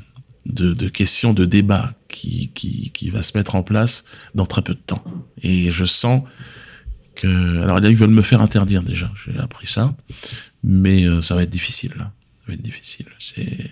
[0.45, 4.61] de, de questions, de débat qui, qui, qui va se mettre en place dans très
[4.61, 5.03] peu de temps.
[5.41, 6.23] Et je sens
[7.15, 7.61] que.
[7.61, 9.95] Alors, ils veulent me faire interdire déjà, j'ai appris ça.
[10.63, 12.11] Mais euh, ça va être difficile, là.
[12.39, 13.07] Ça va être difficile.
[13.19, 13.71] C'est.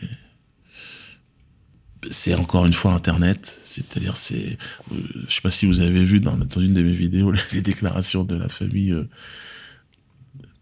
[2.12, 4.60] C'est encore une fois Internet, c'est-à-dire c'est,
[4.91, 4.96] euh,
[5.28, 8.36] je sais pas si vous avez vu dans, une de mes vidéos les déclarations de
[8.36, 9.10] la famille euh,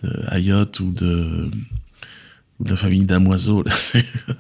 [0.04, 1.52] de Ayotte ou de,
[2.64, 3.64] de la famille Damoiseau,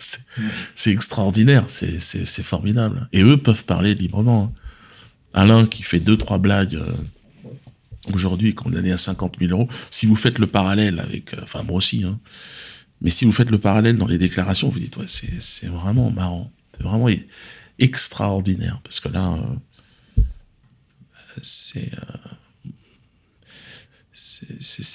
[0.76, 3.08] c'est, extraordinaire, c'est, formidable.
[3.12, 4.54] Et eux peuvent parler librement.
[5.34, 6.94] Alain qui fait deux trois blagues euh,
[8.14, 9.68] aujourd'hui condamné à 50 000 euros.
[9.90, 12.20] Si vous faites le parallèle avec, euh, enfin moi aussi, hein,
[13.02, 16.52] mais si vous faites le parallèle dans les déclarations, vous dites ouais c'est vraiment marrant.
[16.76, 17.08] C'est vraiment
[17.80, 18.80] extraordinaire.
[18.84, 19.38] Parce que là,
[20.18, 20.22] euh,
[21.42, 21.92] c'est.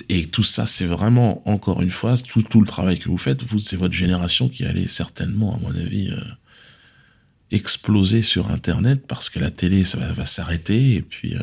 [0.08, 3.42] Et tout ça, c'est vraiment, encore une fois, tout, tout le travail que vous faites,
[3.42, 6.20] vous, c'est votre génération qui allait certainement, à mon avis, euh,
[7.50, 11.40] exploser sur Internet parce que la télé, ça va, s'arrêter et puis, euh,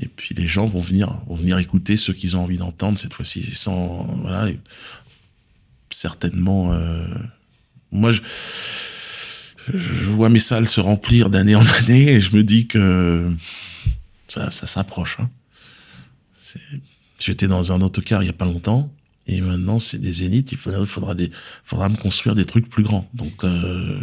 [0.00, 3.14] et puis les gens vont venir, vont venir écouter ce qu'ils ont envie d'entendre cette
[3.14, 4.50] fois-ci sans, voilà,
[5.90, 7.06] certainement, euh,
[7.92, 8.22] moi, je,
[9.72, 13.30] je vois mes salles se remplir d'année en année et je me dis que
[14.26, 15.18] ça, ça s'approche.
[15.20, 15.30] hein.
[17.18, 18.92] J'étais dans un autocar il y a pas longtemps
[19.26, 20.52] et maintenant c'est des zéniths.
[20.52, 21.14] Il faudra, faudra,
[21.64, 23.08] faudra me construire des trucs plus grands.
[23.14, 24.00] Donc euh,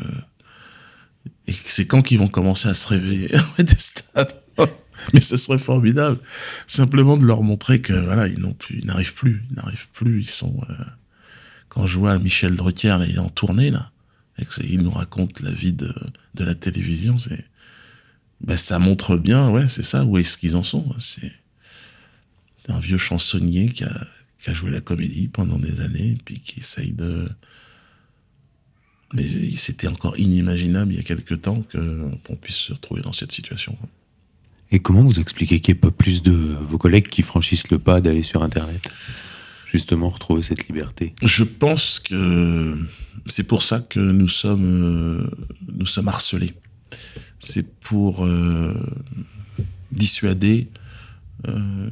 [1.47, 4.35] et c'est quand qu'ils vont commencer à se réveiller des stades.
[5.13, 6.19] Mais ce serait formidable,
[6.67, 10.21] simplement de leur montrer que voilà ils n'ont plus, n'arrivent plus, ils n'arrivent plus.
[10.21, 10.73] Ils sont euh,
[11.67, 13.91] quand je vois Michel Drucker, il est en tournée là,
[14.39, 15.93] et il nous raconte la vie de,
[16.33, 17.45] de la télévision, c'est
[18.39, 20.85] ben, ça montre bien, ouais, c'est ça, où est-ce qu'ils en sont.
[20.97, 21.44] C'est c'est
[22.69, 24.07] un vieux chansonnier qui a,
[24.39, 27.29] qui a joué la comédie pendant des années, et puis qui essaye de.
[29.13, 29.25] Mais
[29.55, 33.77] c'était encore inimaginable il y a quelque temps qu'on puisse se retrouver dans cette situation.
[34.71, 37.79] Et comment vous expliquez qu'il n'y ait pas plus de vos collègues qui franchissent le
[37.79, 38.89] pas d'aller sur Internet
[39.71, 41.13] Justement, retrouver cette liberté?
[41.21, 42.77] Je pense que
[43.27, 45.29] c'est pour ça que nous sommes, euh,
[45.67, 46.53] nous sommes harcelés.
[47.39, 48.73] C'est pour euh,
[49.91, 50.69] dissuader
[51.47, 51.89] euh,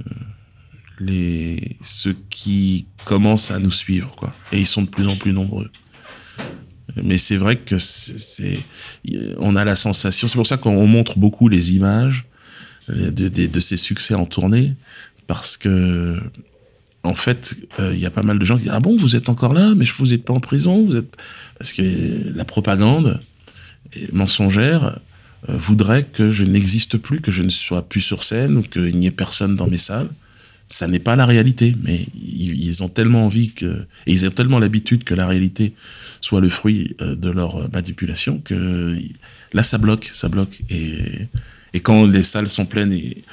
[1.00, 4.16] les, ceux qui commencent à nous suivre.
[4.16, 4.32] Quoi.
[4.52, 5.70] Et ils sont de plus en plus nombreux.
[6.96, 8.60] Mais c'est vrai que c'est,
[9.38, 12.26] on a la sensation, c'est pour ça qu'on montre beaucoup les images
[12.90, 14.74] euh, de, de, ces succès en tournée,
[15.26, 16.20] parce que
[17.04, 19.16] en fait, euh, il y a pas mal de gens qui disent Ah bon, vous
[19.16, 21.18] êtes encore là, mais vous êtes pas en prison vous êtes...
[21.58, 21.82] Parce que
[22.34, 23.22] la propagande
[24.12, 25.00] mensongère
[25.50, 28.98] euh, voudrait que je n'existe plus, que je ne sois plus sur scène ou qu'il
[28.98, 30.10] n'y ait personne dans mes salles.
[30.70, 33.86] Ça n'est pas la réalité, mais ils, ils ont tellement envie que.
[34.08, 35.74] Et ils ont tellement l'habitude que la réalité
[36.22, 38.98] soit le fruit euh, de leur euh, manipulation que
[39.54, 40.62] là, ça bloque, ça bloque.
[40.70, 41.28] Et,
[41.74, 43.24] et quand les salles sont pleines et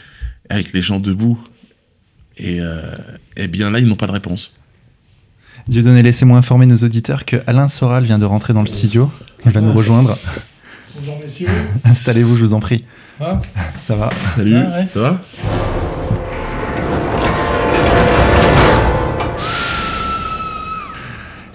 [0.51, 1.39] avec les gens debout,
[2.37, 2.81] et euh,
[3.37, 4.57] eh bien là, ils n'ont pas de réponse.
[5.69, 9.11] Dieudonné, laissez-moi informer nos auditeurs que Alain Soral vient de rentrer dans le studio.
[9.47, 10.19] Il va nous rejoindre.
[10.97, 11.49] Bonjour messieurs.
[11.85, 12.85] Installez-vous, je vous en prie.
[13.21, 13.41] Ah.
[13.81, 14.87] Ça va Salut, Ah ouais.
[14.87, 15.23] ça va?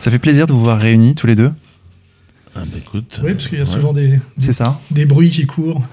[0.05, 1.51] Ça fait plaisir de vous voir réunis tous les deux.
[2.55, 3.19] Ah bah écoute.
[3.23, 3.69] Oui, parce qu'il y a ouais.
[3.71, 4.79] souvent des, C'est ça.
[4.91, 5.83] des bruits qui courent.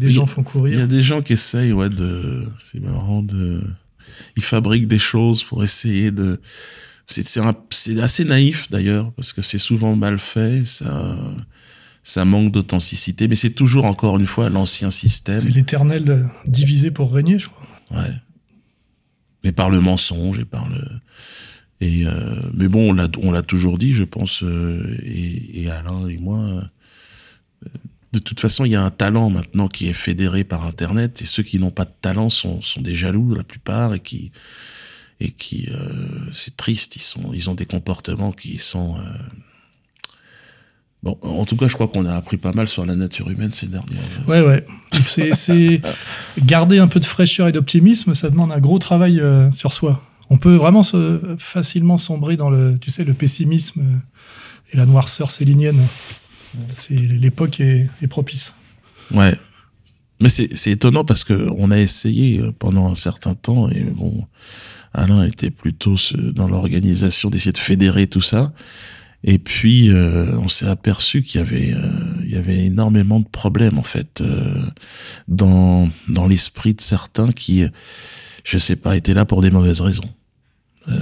[0.00, 0.80] Des gens font Il y courir.
[0.82, 2.48] a des gens qui essayent, ouais, de.
[2.64, 3.62] C'est marrant de.
[4.36, 6.40] Ils fabriquent des choses pour essayer de.
[7.06, 11.16] C'est c'est un- c'est assez naïf d'ailleurs, parce que c'est souvent mal fait, ça,
[12.02, 15.38] ça manque d'authenticité, mais c'est toujours, encore une fois, l'ancien système.
[15.40, 17.68] C'est l'éternel euh, divisé pour régner, je crois.
[18.02, 18.14] Ouais.
[19.44, 20.80] Mais par le mensonge et par le.
[21.86, 22.12] Et euh,
[22.54, 26.38] mais bon, on l'a, toujours dit, je pense, euh, et, et Alain et moi.
[26.38, 27.68] euh,
[28.12, 31.26] de toute façon, il y a un talent maintenant qui est fédéré par Internet, et
[31.26, 34.30] ceux qui n'ont pas de talent sont, sont des jaloux, la plupart, et qui.
[35.20, 35.68] Et qui.
[35.70, 35.76] euh,
[36.32, 38.96] c'est triste, ils, sont, ils ont des comportements qui sont.
[38.96, 39.02] euh,
[41.02, 43.52] Bon, en tout cas, je crois qu'on a appris pas mal sur la nature humaine
[43.52, 44.64] ces dernières Ouais, ouais.
[45.04, 45.82] C'est, c'est-
[46.46, 50.02] garder un peu de fraîcheur et d'optimisme, ça demande un gros travail euh, sur soi.
[50.30, 54.00] On peut vraiment se, facilement sombrer dans le, tu sais, le pessimisme
[54.72, 55.80] et la noirceur célinienne.
[56.68, 58.54] C'est, l'époque est, est propice.
[59.12, 59.36] Ouais.
[60.20, 63.82] Mais c'est c'est étonnant parce que on a essayé euh, pendant un certain temps et
[63.82, 64.24] bon,
[64.94, 68.52] Alain était plutôt ce- dans l'organisation d'essayer de fédérer tout ça.
[69.24, 71.90] Et puis euh, on s'est aperçu qu'il y avait euh,
[72.22, 74.54] il y avait énormément de problèmes en fait euh,
[75.26, 77.64] dans dans l'esprit de certains qui
[78.44, 80.08] je sais pas étaient là pour des mauvaises raisons.
[80.88, 80.92] Euh,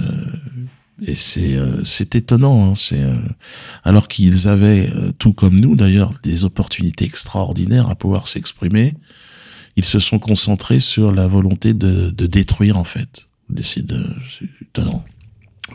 [1.05, 3.15] et c'est euh, c'est étonnant, hein, c'est euh,
[3.83, 8.95] alors qu'ils avaient euh, tout comme nous d'ailleurs des opportunités extraordinaires à pouvoir s'exprimer,
[9.75, 13.27] ils se sont concentrés sur la volonté de, de détruire en fait.
[13.61, 13.85] C'est
[14.61, 15.03] étonnant.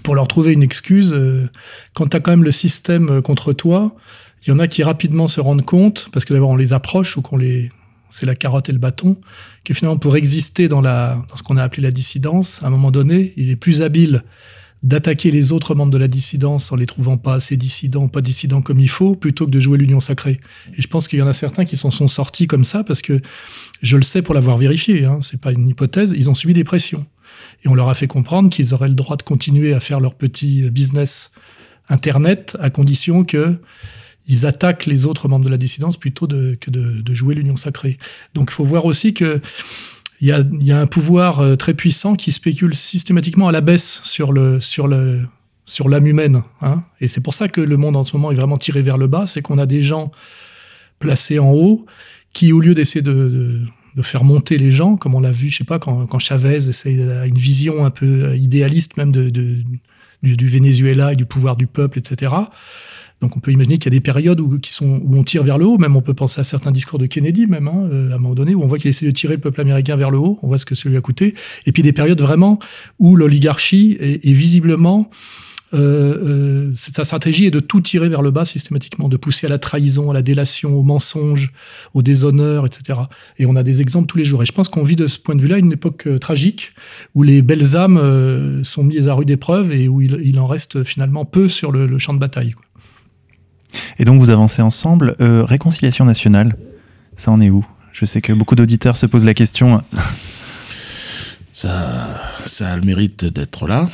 [0.02, 1.48] Pour leur trouver une excuse, euh,
[1.94, 3.94] quand tu as quand même le système euh, contre toi,
[4.42, 7.16] il y en a qui rapidement se rendent compte, parce que d'abord on les approche
[7.16, 7.70] ou qu'on les.
[8.10, 9.16] C'est la carotte et le bâton,
[9.64, 12.70] que finalement pour exister dans, la, dans ce qu'on a appelé la dissidence, à un
[12.70, 14.24] moment donné, il est plus habile
[14.82, 18.62] d'attaquer les autres membres de la dissidence en les trouvant pas assez dissidents, pas dissidents
[18.62, 20.40] comme il faut, plutôt que de jouer l'union sacrée.
[20.76, 23.02] Et je pense qu'il y en a certains qui s'en sont sortis comme ça, parce
[23.02, 23.20] que
[23.82, 26.64] je le sais pour l'avoir vérifié, hein, c'est pas une hypothèse, ils ont subi des
[26.64, 27.04] pressions.
[27.64, 30.14] Et on leur a fait comprendre qu'ils auraient le droit de continuer à faire leur
[30.14, 31.32] petit business
[31.88, 33.56] Internet à condition que
[34.28, 37.98] ils attaquent les autres membres de la dissidence plutôt que de, jouer l'union sacrée.
[38.34, 39.40] Donc il faut voir aussi que
[40.20, 44.32] il y a, un pouvoir euh, très puissant qui spécule systématiquement à la baisse sur
[44.32, 46.42] l'âme humaine.
[46.60, 46.82] Hein.
[47.00, 49.06] Et c'est pour ça que le monde en ce moment est vraiment tiré vers le
[49.06, 50.10] bas, c'est qu'on a des gens
[50.98, 51.86] placés en haut
[52.32, 53.62] qui, au lieu d'essayer de,
[54.02, 57.26] faire monter les gens, comme on l'a vu, je sais pas, quand, Chavez essaie a
[57.26, 59.66] une vision un peu idéaliste même du
[60.22, 62.32] Venezuela et du pouvoir du peuple, etc.
[63.20, 65.42] Donc on peut imaginer qu'il y a des périodes où, qui sont, où on tire
[65.42, 68.12] vers le haut, même on peut penser à certains discours de Kennedy même, hein, euh,
[68.12, 70.10] à un moment donné, où on voit qu'il essaie de tirer le peuple américain vers
[70.10, 71.34] le haut, on voit ce que ça lui a coûté,
[71.66, 72.58] et puis des périodes vraiment
[72.98, 75.10] où l'oligarchie est, visiblement...
[75.74, 79.50] Euh, euh, sa stratégie est de tout tirer vers le bas systématiquement, de pousser à
[79.50, 81.52] la trahison, à la délation, au mensonge,
[81.92, 83.00] au déshonneur, etc.
[83.38, 84.42] Et on a des exemples tous les jours.
[84.42, 86.72] Et je pense qu'on vit de ce point de vue-là une époque tragique
[87.14, 91.26] où les belles âmes sont mises à rude épreuve et où il, en reste finalement
[91.26, 92.54] peu sur le, champ de bataille.
[93.98, 95.16] Et donc vous avancez ensemble.
[95.20, 96.56] Euh, réconciliation nationale,
[97.16, 97.66] ça en est où?
[97.92, 99.82] Je sais que beaucoup d'auditeurs se posent la question.
[101.52, 103.90] Ça, ça a le mérite d'être là.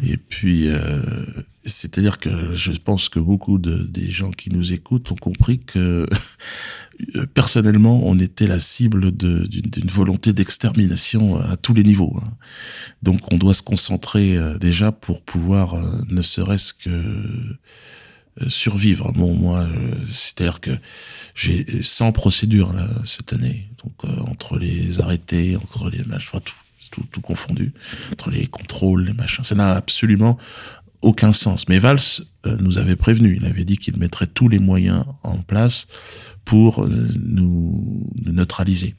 [0.00, 1.02] Et puis, euh,
[1.64, 6.06] c'est-à-dire que je pense que beaucoup de, des gens qui nous écoutent ont compris que
[7.34, 12.16] personnellement, on était la cible d'une volonté d'extermination à tous les niveaux.
[12.22, 12.30] Hein.
[13.02, 15.74] Donc, on doit se concentrer euh, déjà pour pouvoir,
[16.08, 17.58] ne serait-ce que
[18.48, 19.12] survivre.
[19.12, 20.70] Bon, moi, euh, c'est-à-dire que
[21.34, 22.74] j'ai 100 procédures
[23.04, 26.40] cette année, donc euh, entre les arrêtés, entre les enfin
[26.90, 27.72] tout, tout, confondu,
[28.12, 30.38] entre les contrôles, les machins, ça n'a absolument
[31.02, 31.68] aucun sens.
[31.68, 31.98] Mais Valls
[32.46, 35.86] euh, nous avait prévenu, il avait dit qu'il mettrait tous les moyens en place
[36.44, 38.96] pour nous, neutraliser.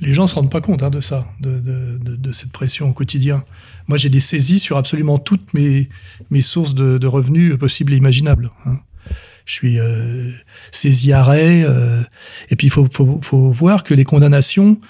[0.00, 2.88] Les gens se rendent pas compte hein, de ça, de, de, de, de, cette pression
[2.88, 3.44] au quotidien.
[3.88, 5.88] Moi, j'ai des saisies sur absolument toutes mes,
[6.30, 8.50] mes sources de, revenus possibles et imaginables.
[8.64, 8.78] Hein.
[9.44, 10.32] Je suis euh,
[10.72, 11.62] saisi arrêt.
[11.64, 12.02] Euh,
[12.50, 14.80] et puis, il faut, faut, faut, voir que les condamnations,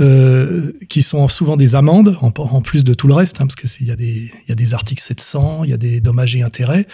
[0.00, 3.54] euh, qui sont souvent des amendes, en, en plus de tout le reste, hein, parce
[3.54, 6.42] qu'il y, a des, y a des articles 700, il y a des dommages et
[6.42, 6.86] intérêts.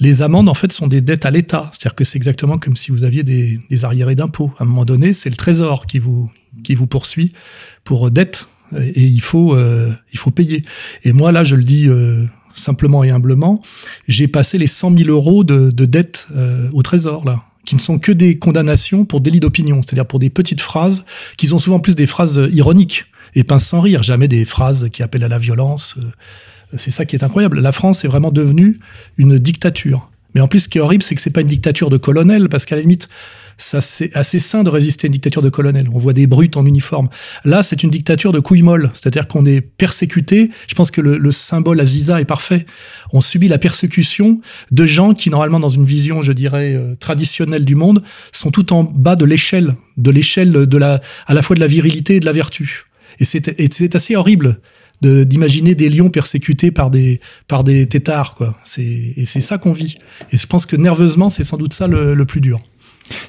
[0.00, 1.70] Les amendes, en fait, sont des dettes à l'État.
[1.72, 4.52] C'est-à-dire que c'est exactement comme si vous aviez des, des arriérés d'impôts.
[4.58, 6.30] À un moment donné, c'est le Trésor qui vous,
[6.64, 7.32] qui vous poursuit
[7.84, 8.46] pour dette
[8.78, 10.62] et il faut euh, il faut payer.
[11.04, 13.62] Et moi là, je le dis euh, simplement et humblement,
[14.08, 17.80] j'ai passé les 100 000 euros de, de dette euh, au Trésor là qui ne
[17.80, 21.04] sont que des condamnations pour délit d'opinion, c'est-à-dire pour des petites phrases
[21.36, 23.04] qui sont souvent plus des phrases ironiques
[23.36, 25.94] et pince sans rire, jamais des phrases qui appellent à la violence.
[26.76, 27.60] C'est ça qui est incroyable.
[27.60, 28.80] La France est vraiment devenue
[29.16, 30.10] une dictature.
[30.34, 32.48] Mais en plus, ce qui est horrible, c'est que c'est pas une dictature de colonel,
[32.48, 33.08] parce qu'à la limite,
[33.58, 35.88] ça c'est assez sain de résister à une dictature de colonel.
[35.92, 37.08] On voit des brutes en uniforme.
[37.44, 40.50] Là, c'est une dictature de couilles molles, c'est-à-dire qu'on est persécuté.
[40.68, 42.66] Je pense que le, le, symbole Aziza est parfait.
[43.12, 44.40] On subit la persécution
[44.70, 48.72] de gens qui, normalement, dans une vision, je dirais, euh, traditionnelle du monde, sont tout
[48.72, 52.20] en bas de l'échelle, de l'échelle de la, à la fois de la virilité et
[52.20, 52.84] de la vertu.
[53.20, 54.60] Et c'est assez horrible
[55.02, 58.34] d'imaginer de, des lions persécutés par des, par des têtards.
[58.34, 58.56] Quoi.
[58.78, 59.96] Et c'est ça qu'on vit.
[60.30, 62.60] Et je pense que nerveusement, c'est sans doute ça le plus dur.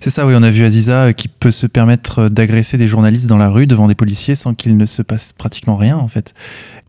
[0.01, 3.27] C'est ça, oui, on a vu Aziza euh, qui peut se permettre d'agresser des journalistes
[3.27, 6.33] dans la rue devant des policiers sans qu'il ne se passe pratiquement rien, en fait.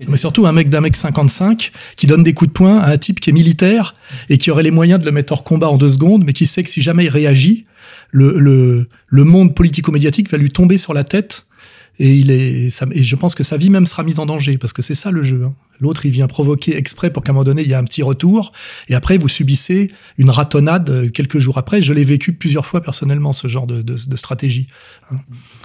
[0.08, 2.98] Mais surtout un mec d'un mec 55 qui donne des coups de poing à un
[2.98, 3.94] type qui est militaire
[4.28, 6.46] et qui aurait les moyens de le mettre hors combat en deux secondes, mais qui
[6.46, 7.64] sait que si jamais il réagit,
[8.10, 11.46] le, le, le monde politico-médiatique va lui tomber sur la tête
[11.98, 14.58] et il est ça, et je pense que sa vie même sera mise en danger
[14.58, 15.54] parce que c'est ça le jeu hein.
[15.80, 18.02] l'autre il vient provoquer exprès pour qu'à un moment donné il y a un petit
[18.02, 18.52] retour
[18.88, 22.82] et après vous subissez une ratonnade euh, quelques jours après je l'ai vécu plusieurs fois
[22.82, 24.66] personnellement ce genre de, de, de stratégie
[25.10, 25.16] hein.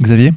[0.02, 0.34] Xavier?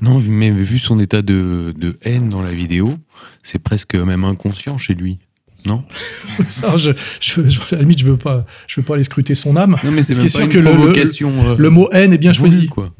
[0.00, 2.94] Non mais vu son état de, de haine dans la vidéo
[3.42, 5.18] c'est presque même inconscient chez lui
[5.64, 5.84] non?
[6.48, 6.90] Ça, je,
[7.20, 9.76] je, je, à la limite, je veux pas, je veux pas aller scruter son âme.
[9.84, 12.66] Non, mais c'est sûr que le, le, le, mot haine est bien voulu, choisi.
[12.66, 12.92] Quoi.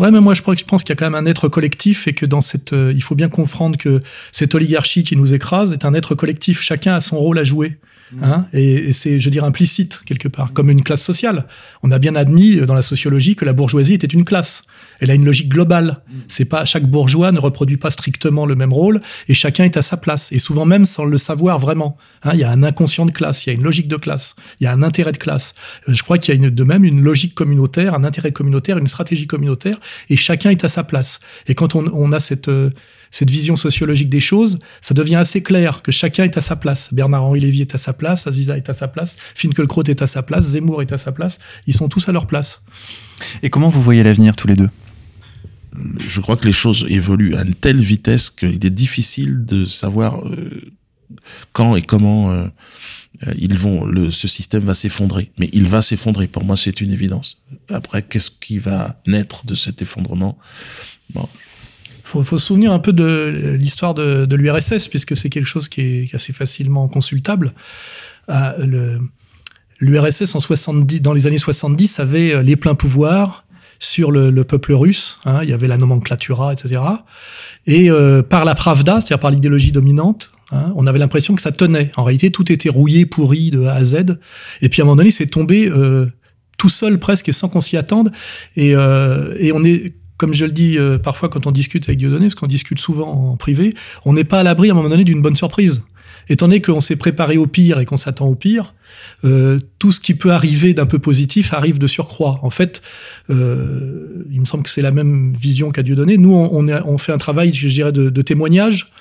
[0.00, 2.24] Ouais, mais moi je pense qu'il y a quand même un être collectif et que
[2.24, 5.92] dans cette, euh, il faut bien comprendre que cette oligarchie qui nous écrase est un
[5.92, 6.62] être collectif.
[6.62, 7.76] Chacun a son rôle à jouer.
[8.22, 11.46] Hein, et, et c'est, je veux dire, implicite quelque part, comme une classe sociale.
[11.82, 14.62] On a bien admis dans la sociologie que la bourgeoisie était une classe.
[15.00, 16.02] Elle a une logique globale.
[16.28, 19.82] C'est pas chaque bourgeois ne reproduit pas strictement le même rôle et chacun est à
[19.82, 20.30] sa place.
[20.32, 21.96] Et souvent même sans le savoir vraiment.
[22.22, 24.34] Hein, il y a un inconscient de classe, il y a une logique de classe,
[24.60, 25.54] il y a un intérêt de classe.
[25.86, 28.88] Je crois qu'il y a une, de même une logique communautaire, un intérêt communautaire, une
[28.88, 31.20] stratégie communautaire, et chacun est à sa place.
[31.46, 32.70] Et quand on, on a cette euh,
[33.10, 36.92] cette vision sociologique des choses, ça devient assez clair que chacun est à sa place.
[36.92, 40.22] Bernard-Henri Lévy est à sa place, Aziza est à sa place, Finkielkraut est à sa
[40.22, 41.38] place, Zemmour est à sa place.
[41.66, 42.62] Ils sont tous à leur place.
[43.42, 44.70] Et comment vous voyez l'avenir tous les deux?
[45.98, 50.26] Je crois que les choses évoluent à une telle vitesse qu'il est difficile de savoir
[50.26, 50.72] euh,
[51.52, 52.46] quand et comment euh,
[53.26, 55.30] euh, ils vont, le, ce système va s'effondrer.
[55.38, 56.26] Mais il va s'effondrer.
[56.26, 57.38] Pour moi, c'est une évidence.
[57.68, 60.38] Après, qu'est-ce qui va naître de cet effondrement?
[61.14, 61.28] Bon,
[62.10, 65.68] faut, faut se souvenir un peu de l'histoire de, de l'URSS, puisque c'est quelque chose
[65.68, 67.52] qui est assez facilement consultable.
[68.28, 68.98] Le-
[69.82, 73.44] L'URSS, en 70, dans les années 70, avait euh, les pleins pouvoirs
[73.78, 75.16] sur le, le peuple russe.
[75.24, 76.82] hein, il y avait la nomenclatura, etc.
[77.66, 81.50] Et euh, par la Pravda, c'est-à-dire par l'idéologie dominante, hein, on avait l'impression que ça
[81.50, 81.90] tenait.
[81.96, 84.18] En réalité, tout était rouillé, pourri de A à Z.
[84.60, 86.04] Et puis à un moment donné, c'est tombé euh,
[86.58, 88.12] tout seul presque et sans qu'on s'y attende.
[88.56, 91.98] Et, euh, et on est, comme je le dis euh, parfois quand on discute avec
[91.98, 93.72] Dieudonné, parce qu'on discute souvent en privé,
[94.04, 95.82] on n'est pas à l'abri à un moment donné d'une bonne surprise.
[96.28, 98.74] Étant donné qu'on s'est préparé au pire et qu'on s'attend au pire,
[99.24, 102.38] euh, tout ce qui peut arriver d'un peu positif arrive de surcroît.
[102.42, 102.82] En fait,
[103.30, 106.18] euh, il me semble que c'est la même vision qu'a Dieudonné.
[106.18, 108.92] Nous, on, on, est- on fait un travail, je dirais, de, de témoignage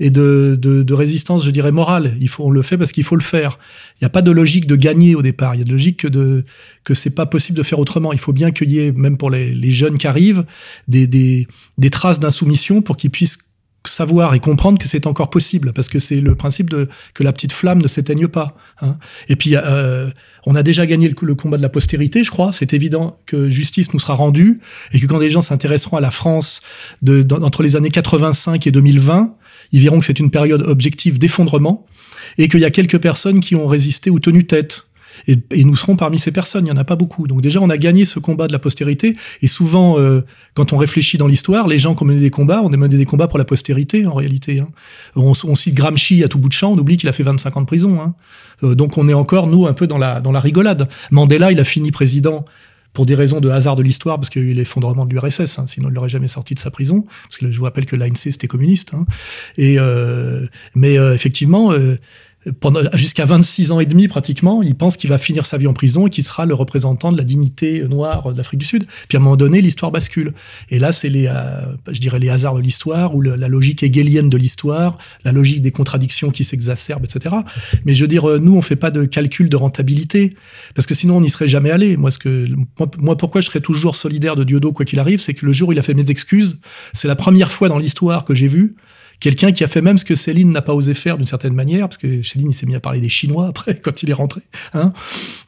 [0.00, 2.14] et de, de, de résistance, je dirais, morale.
[2.20, 3.58] Il faut, on le fait parce qu'il faut le faire.
[4.00, 5.54] Il n'y a pas de logique de gagner au départ.
[5.54, 6.44] Il y a de logique que, de,
[6.82, 8.12] que c'est pas possible de faire autrement.
[8.12, 10.44] Il faut bien qu'il y ait, même pour les, les jeunes qui arrivent,
[10.88, 11.46] des, des,
[11.78, 13.38] des traces d'insoumission pour qu'ils puissent
[13.86, 17.34] savoir et comprendre que c'est encore possible, parce que c'est le principe de que la
[17.34, 18.56] petite flamme ne s'éteigne pas.
[18.80, 18.96] hein.
[19.28, 20.10] Et puis, euh,
[20.46, 22.50] on a déjà gagné le, le combat de la postérité, je crois.
[22.50, 24.60] C'est évident que justice nous sera rendue
[24.92, 26.62] et que quand les gens s'intéresseront à la France
[27.02, 29.34] de, entre les années 85 et 2020,
[29.74, 31.84] ils verront que c'est une période objective d'effondrement
[32.38, 34.86] et qu'il y a quelques personnes qui ont résisté ou tenu tête.
[35.26, 37.26] Et, nous serons parmi ces personnes, il n'y en a pas beaucoup.
[37.26, 39.16] Donc déjà, on a gagné ce combat de la postérité.
[39.42, 42.62] Et souvent, euh, quand on réfléchit dans l'histoire, les gens qui ont mené des combats,
[42.64, 44.60] on a mené des combats pour la postérité, en réalité.
[44.60, 44.68] hein.
[45.16, 47.56] On, on cite Gramsci à tout bout de champ, on oublie qu'il a fait 25
[47.56, 48.00] ans de prison.
[48.00, 48.14] hein.
[48.62, 50.88] Euh, donc on est encore, nous, un peu dans la, dans la rigolade.
[51.10, 52.44] Mandela, il a fini président
[52.94, 55.58] pour des raisons de hasard de l'histoire, parce qu'il y a eu l'effondrement de l'URSS,
[55.58, 57.96] hein, sinon il l'aurait jamais sorti de sa prison, parce que je vous rappelle que
[57.96, 58.94] l'ANC c'était communiste.
[58.94, 59.04] hein.
[59.58, 61.96] Et euh, mais euh, effectivement, euh,
[62.60, 65.72] pendant jusqu'à 26 ans et demi pratiquement, il pense qu'il va finir sa vie en
[65.72, 68.84] prison et qu'il sera le représentant de la dignité noire d'Afrique du Sud.
[69.08, 70.32] Puis à un moment donné, l'histoire bascule.
[70.70, 74.28] Et là, c'est les, euh, je dirais les hasards de l'histoire ou la logique hegelienne
[74.28, 77.34] de l'histoire, la logique des contradictions qui s'exacerbent, etc.
[77.84, 80.30] Mais je veux dire, euh, nous, on fait pas de calcul de rentabilité
[80.74, 81.96] parce que sinon, on n'y serait jamais allé.
[81.96, 85.20] Moi, ce que, moi, moi, pourquoi je serais toujours solidaire de Diodo quoi qu'il arrive,
[85.20, 86.58] c'est que le jour où il a fait mes excuses,
[86.92, 88.74] c'est la première fois dans l'histoire que j'ai vu
[89.24, 91.88] quelqu'un qui a fait même ce que Céline n'a pas osé faire d'une certaine manière,
[91.88, 94.42] parce que Céline il s'est mis à parler des Chinois après quand il est rentré.
[94.74, 94.92] Hein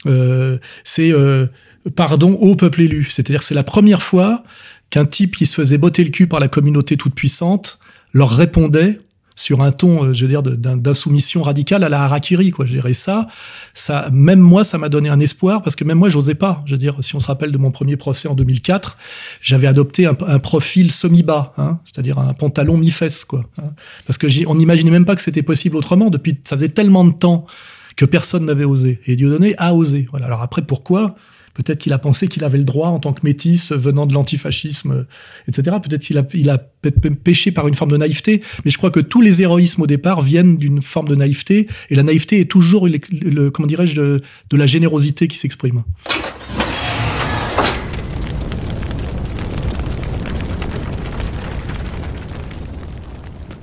[0.07, 1.47] Euh, c'est euh,
[1.95, 3.07] pardon au peuple élu.
[3.11, 4.45] C'est-à-dire c'est la première fois
[4.89, 7.79] qu'un type qui se faisait botter le cul par la communauté toute puissante
[8.15, 8.99] leur répondait
[9.37, 12.65] sur un ton, euh, je veux dire, d'insoumission radicale à la harakiri, quoi.
[12.65, 13.29] Dirais ça,
[13.75, 16.63] ça, même moi, ça m'a donné un espoir parce que même moi, j'osais pas.
[16.67, 18.97] Je veux dire, si on se rappelle de mon premier procès en 2004,
[19.41, 23.45] j'avais adopté un, profil semi-bas, hein, c'est-à-dire un pantalon mi-fesse, quoi.
[23.59, 23.71] hein.
[24.07, 26.11] parce que on n'imaginait même pas que c'était possible autrement.
[26.11, 27.47] Depuis, ça faisait tellement de temps
[27.97, 29.01] que personne n'avait osé.
[29.07, 30.07] Et Dieudonné a osé.
[30.11, 30.27] Voilà.
[30.27, 31.17] Alors après, pourquoi?
[31.57, 34.93] Peut-être qu'il a pensé qu'il avait le droit en tant que métis venant de l'antifascisme,
[34.93, 35.05] euh,
[35.49, 35.79] etc.
[35.83, 36.59] Peut-être qu'il a, il a
[37.25, 38.43] péché par une forme de naïveté.
[38.65, 41.67] Mais je crois que tous les héroïsmes au départ viennent d'une forme de naïveté.
[41.89, 45.83] Et la naïveté est toujours, dirais-je, de, de la générosité qui s'exprime.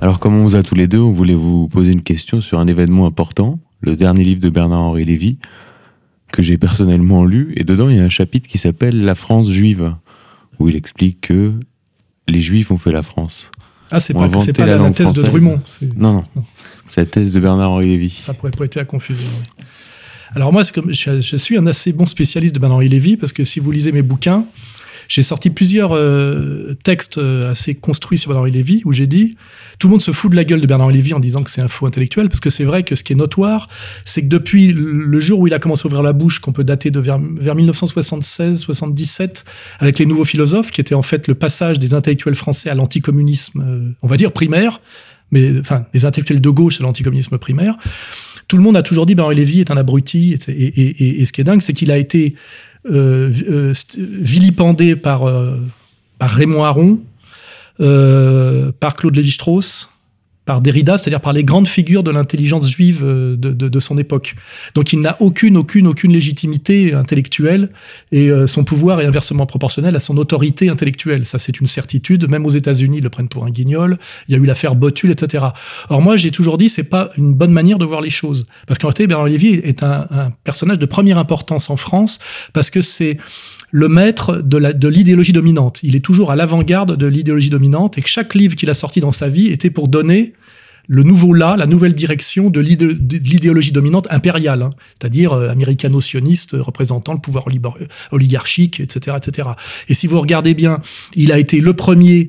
[0.00, 2.58] Alors, comme on vous a tous les deux, on voulait vous poser une question sur
[2.58, 5.38] un événement important, le dernier livre de Bernard-Henri Lévy,
[6.34, 9.48] que j'ai personnellement lu, et dedans il y a un chapitre qui s'appelle La France
[9.50, 9.94] juive,
[10.58, 11.52] où il explique que
[12.26, 13.50] les Juifs ont fait la France.
[13.90, 15.22] Ah, c'est pas, inventé pas la, la thèse de.
[15.22, 15.60] Drummond.
[15.96, 16.44] Non, non.
[16.88, 18.10] C'est la thèse de Bernard-Henri Lévy.
[18.18, 19.28] Ça pourrait prêter à confusion.
[19.40, 19.64] oui.
[20.34, 23.44] Alors moi, comme, je, je suis un assez bon spécialiste de Bernard-Henri Lévy parce que
[23.44, 24.44] si vous lisez mes bouquins,
[25.08, 29.36] j'ai sorti plusieurs euh, textes euh, assez construits sur Bernard-Henri Lévy où j'ai dit
[29.78, 31.60] tout le monde se fout de la gueule de Bernard-Henri Lévy en disant que c'est
[31.60, 33.68] un faux intellectuel parce que c'est vrai que ce qui est notoire,
[34.04, 36.64] c'est que depuis le jour où il a commencé à ouvrir la bouche, qu'on peut
[36.64, 39.44] dater de vers, vers 1976-77,
[39.80, 43.60] avec les nouveaux philosophes, qui était en fait le passage des intellectuels français à l'anticommunisme,
[43.66, 44.80] euh, on va dire primaire,
[45.30, 47.76] mais enfin des intellectuels de gauche à l'anticommunisme primaire.
[48.48, 50.36] Tout le monde a toujours dit Bernard Lévy est un abruti.
[50.48, 52.34] Et, et- et- et ce qui est dingue, c'est qu'il a été
[52.84, 55.56] vilipendé par, euh,
[56.18, 57.00] par Raymond Aron,
[57.80, 59.90] euh, par Claude Lévi-Strauss,
[60.44, 63.96] par Derrida, c'est-à-dire par les grandes figures de l'intelligence juive euh, de, de- de son
[63.98, 64.34] époque.
[64.74, 67.70] Donc il n'a aucune, aucune, aucune légitimité intellectuelle
[68.12, 71.24] et euh, son pouvoir est inversement proportionnel à son autorité intellectuelle.
[71.26, 72.28] Ça, c'est une certitude.
[72.30, 73.98] Même aux États-Unis, ils le prennent pour un guignol.
[74.28, 75.44] Il y a eu l'affaire Botul, etc.
[75.88, 78.46] Or, moi, j'ai toujours dit, c'est pas une bonne manière de voir les choses.
[78.66, 82.18] Parce qu'en réalité, Bernard Lévy est un, un personnage de première importance en France
[82.52, 83.16] parce que c'est
[83.74, 85.80] le maître de l'idéologie dominante.
[85.82, 89.00] Il est toujours à l'avant-garde de l'idéologie dominante et que chaque livre qu'il a sorti
[89.00, 90.34] dans sa vie était pour donner
[90.86, 95.48] le nouveau là, la nouvelle direction de l'idé- de l'idéologie dominante impériale, hein, c'est-à-dire euh,
[95.48, 97.76] américano-sioniste euh, représentant le pouvoir olibar-
[98.12, 99.48] oligarchique, etc., etc.
[99.88, 100.80] Et si vous regardez bien,
[101.16, 102.28] il a été le premier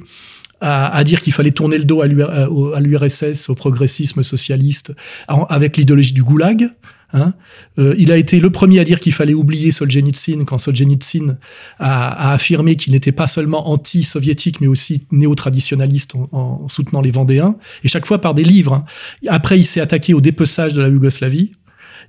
[0.62, 4.93] à, dire qu'il fallait tourner le dos à l'URSS, au progressisme socialiste,
[5.28, 6.72] avec l'idéologie du goulag.
[7.16, 7.34] Hein.
[7.80, 11.38] Euh, il a été le premier à dire qu'il fallait oublier Solzhenitsyn quand Solzhenitsyn
[11.80, 17.55] a, affirmé qu'il n'était pas seulement anti-soviétique, mais aussi néo-traditionnaliste en, en soutenant les Vendéens,
[17.84, 18.74] et chaque fois par des livres.
[18.74, 18.86] hein.
[19.28, 21.51] Après, il s'est attaqué au dépeçage de la Yougoslavie.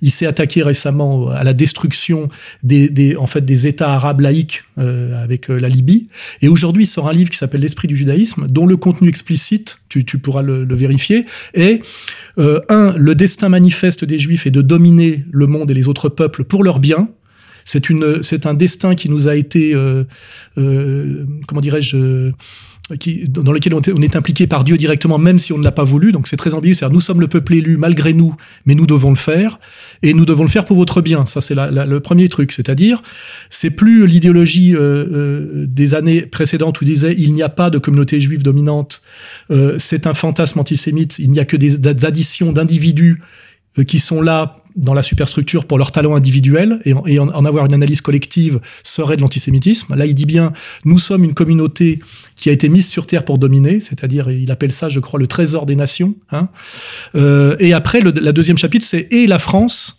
[0.02, 2.28] Il s'est attaqué récemment à la destruction
[2.62, 6.08] des, des- en fait, des États arabes laïques euh, avec euh, la Libye.
[6.42, 9.78] Et aujourd'hui, il sort un livre qui s'appelle L'esprit du judaïsme, dont le contenu explicite,
[9.88, 11.80] tu, tu pourras le, le vérifier, est
[12.38, 16.08] euh, un, le destin manifeste des Juifs est de dominer le monde et les autres
[16.08, 17.08] peuples pour leur bien.
[17.64, 20.04] C'est un destin qui nous a été, euh,
[20.56, 22.30] euh, comment dirais-je,
[23.00, 25.64] qui, dans lequel on est, on est impliqué par Dieu directement, même si on ne
[25.64, 26.12] l'a pas voulu.
[26.12, 26.74] Donc c'est très ambigu.
[26.74, 29.58] C'est-à-dire, nous sommes le peuple élu malgré nous, mais nous devons le faire,
[30.02, 31.26] et nous devons le faire pour votre bien.
[31.26, 32.52] Ça, c'est la- la- le premier truc.
[32.52, 33.02] C'est-à-dire,
[33.50, 37.78] c'est plus l'idéologie euh, euh, des années précédentes où disait il n'y a pas de
[37.78, 39.02] communauté juive dominante.
[39.50, 41.18] Euh, c'est un fantasme antisémite.
[41.18, 43.20] Il n'y a que des, des additions d'individus
[43.78, 47.64] euh, qui sont là dans la superstructure pour leur talent individuel et, en, en avoir
[47.66, 49.94] une analyse collective serait de l'antisémitisme.
[49.94, 50.52] Là, il dit bien,
[50.84, 51.98] nous sommes une communauté
[52.34, 55.26] qui a été mise sur terre pour dominer, c'est-à-dire, il appelle ça, je crois, le
[55.26, 56.14] trésor des nations.
[56.30, 56.48] hein.
[57.14, 59.98] Euh, et après, le la deuxième chapitre, c'est et la France,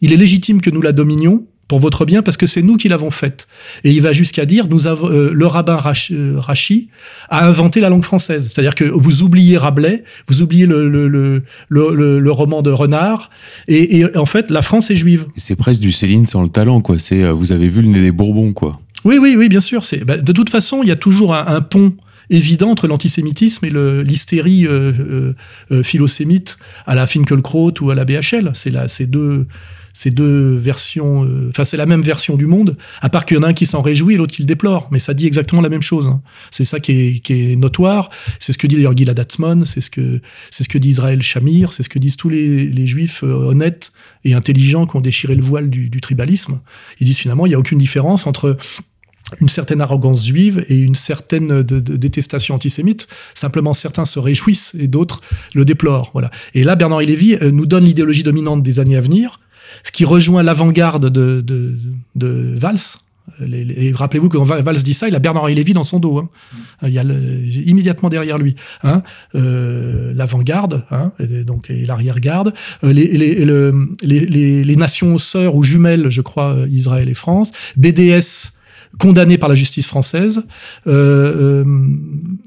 [0.00, 1.46] il est légitime que nous la dominions?
[1.68, 3.48] Pour votre bien parce que c'est nous qui l'avons faite.
[3.84, 5.80] Et il va jusqu'à dire, nous avons, euh, le rabbin
[6.12, 6.88] euh, Rachi
[7.28, 8.48] a inventé la langue française.
[8.52, 13.30] C'est-à-dire que vous oubliez Rabelais, vous oubliez le, le, le, le- roman de Renard,
[13.66, 15.26] et, et en fait, la France est juive.
[15.36, 16.98] Et C'est presque du Céline sans le talent, quoi.
[16.98, 18.78] C'est, euh, vous avez vu le nez des Bourbons, quoi.
[19.04, 19.84] Oui, oui, oui, bien sûr.
[19.84, 21.94] C'est bah, de toute façon, il y a toujours un, un pont
[22.28, 23.70] évident entre l'antisémitisme et
[24.02, 25.32] l'hystérie euh,
[25.70, 28.50] euh, philosémite à la Finkelkraut ou à la BHL.
[28.54, 29.46] C'est là, ces deux,
[29.96, 31.24] ces deux versions.
[31.24, 33.54] euh, Enfin, c'est la même version du monde, à part qu'il y en a un
[33.54, 34.88] qui s'en réjouit et l'autre qui le déplore.
[34.90, 36.08] Mais ça dit exactement la même chose.
[36.08, 36.20] hein.
[36.50, 38.10] C'est ça qui est, notoire.
[38.38, 39.26] C'est ce que dit d'ailleurs Gilad.
[39.64, 40.20] C'est ce que
[40.50, 41.72] c'est ce que dit Israël Shamir.
[41.72, 43.92] C'est ce que disent tous les, juifs euh, honnêtes
[44.24, 46.60] et intelligents qui ont déchiré le voile du, tribalisme.
[47.00, 48.58] Ils disent finalement, il n'y a aucune différence entre
[49.40, 53.08] une certaine arrogance juive et une certaine de- détestation antisémite.
[53.34, 55.22] Simplement, certains se réjouissent et d'autres
[55.54, 56.10] le déplorent.
[56.12, 56.30] Voilà.
[56.52, 59.40] Et là, Bernard Lévy euh, nous donne l'idéologie dominante des années à venir,
[59.84, 61.74] ce qui rejoint l'avant-garde de, de,
[62.14, 62.78] de Valls.
[63.52, 66.18] Et rappelez-vous que quand Val- Valls dit ça, il a Bernard Lévy dans son dos.
[66.18, 66.28] hein.
[66.82, 68.54] Il y a immédiatement derrière lui
[68.84, 69.02] hein,
[69.34, 72.54] euh, l'avant-garde hein, et donc l'arrière-garde,
[72.84, 77.50] euh, les, les, le- les, nations sœurs ou jumelles, je crois, euh, Israël et France,
[77.76, 78.52] BDS
[78.98, 80.42] condamné par la justice française,
[80.86, 81.86] euh, euh,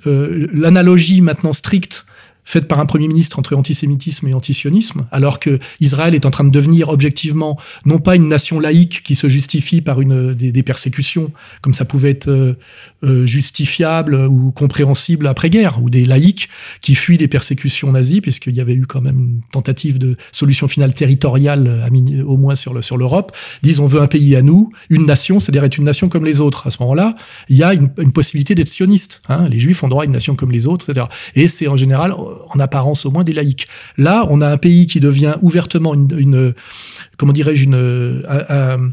[0.08, 2.06] euh, l'analogie maintenant stricte
[2.44, 6.44] faite par un Premier ministre entre antisémitisme et antisionisme, alors que Israël est en train
[6.44, 10.64] de devenir objectivement non pas une nation laïque qui se justifie par une, des, des
[10.64, 11.32] persécutions,
[11.62, 12.56] comme ça pouvait être
[13.04, 16.48] euh, euh, justifiable ou compréhensible après-guerre, ou des laïcs
[16.82, 20.68] qui fuient des persécutions nazies, puisqu'il y avait eu quand même une tentative de solution
[20.68, 23.32] finale territoriale, mini- au moins sur le- sur l'Europe,
[23.64, 26.40] disent on veut un pays à nous, une nation, c'est-à-dire être une nation comme les
[26.42, 26.68] autres.
[26.68, 27.16] À ce moment-là,
[27.50, 29.22] il y a une, possibilité d'être sioniste.
[29.30, 29.48] hein.
[29.50, 31.06] Les Juifs ont droit à une nation comme les autres, etc.
[31.36, 33.68] Et c'est en général, en apparence au moins, des laïcs.
[33.98, 36.54] Là, on a un pays qui devient ouvertement une, une-
[37.18, 38.92] comment dirais-je, une, un- un-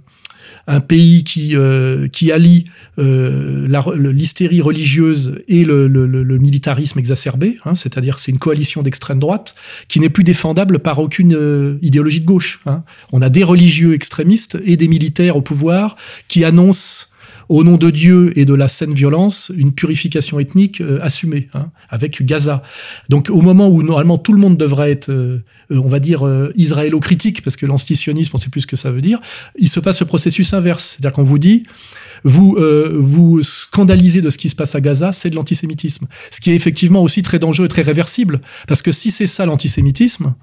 [0.66, 2.64] un pays qui, euh, qui allie
[2.98, 3.66] euh,
[4.12, 9.54] l'hystérie religieuse et le, le- le- militarisme exacerbé, hein, c'est-à-dire c'est une coalition d'extrême droite
[9.88, 12.60] qui n'est plus défendable par aucune euh, idéologie de gauche.
[12.66, 12.82] hein.
[13.12, 15.96] On a des religieux extrémistes et des militaires au pouvoir
[16.28, 17.06] qui annoncent
[17.48, 21.70] au nom de Dieu et de la saine violence, une purification ethnique euh, assumée, hein,
[21.90, 22.62] avec Gaza.
[23.08, 26.52] Donc au moment où normalement tout le monde devrait être, euh, on va dire, euh,
[26.56, 29.20] israélo-critique, parce que l'antisionisme, on sait plus ce que ça veut dire,
[29.58, 30.96] il se passe ce processus inverse.
[30.96, 31.64] C'est-à-dire qu'on vous dit,
[32.24, 36.06] vous euh, vous scandalisez de ce qui se passe à Gaza, c'est de l'antisémitisme.
[36.30, 39.46] Ce qui est effectivement aussi très dangereux et très réversible, parce que si c'est ça
[39.46, 40.34] l'antisémitisme,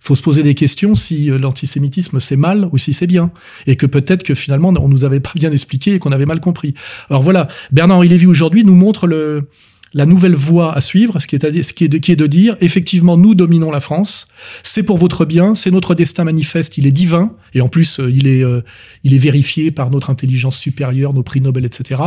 [0.00, 3.30] faut se poser des questions si euh, l'antisémitisme c'est mal ou si c'est bien.
[3.66, 6.40] Et que peut-être que finalement on nous avait pas bien expliqué et qu'on avait mal
[6.40, 6.74] compris.
[7.10, 9.48] Alors voilà, Bernard-Henri Lévy aujourd'hui nous montre le,
[9.94, 13.16] la nouvelle voie à suivre, ce qui est, à ce qui est, de, dire, effectivement,
[13.16, 14.26] nous dominons la France,
[14.62, 18.10] c'est pour votre bien, c'est notre destin manifeste, il est divin, et en plus, euh,
[18.10, 18.60] il, est, euh,
[19.04, 22.00] il est vérifié par notre intelligence supérieure, nos prix Nobel, etc.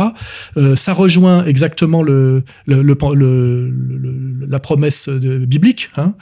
[0.56, 6.14] Euh, ça rejoint exactement le, le, le- le- la promesse de- biblique, hein.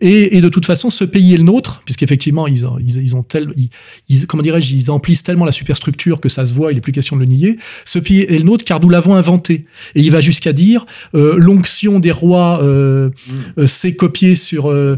[0.00, 3.22] et, et de toute façon, ce pays est le nôtre, puisqu'effectivement, ils ils, ils ont
[3.22, 3.52] tel,
[4.08, 6.92] ils- comment dirais-je, ils emplissent tellement la superstructure que ça se voit, il n'est plus
[6.92, 7.58] question de le nier.
[7.84, 9.64] Ce pays est le nôtre car nous l'avons inventé.
[9.94, 13.10] Et il va jusqu'à dire, Euh, L'onction des rois, euh,
[13.58, 14.96] euh, c'est copié sur, euh,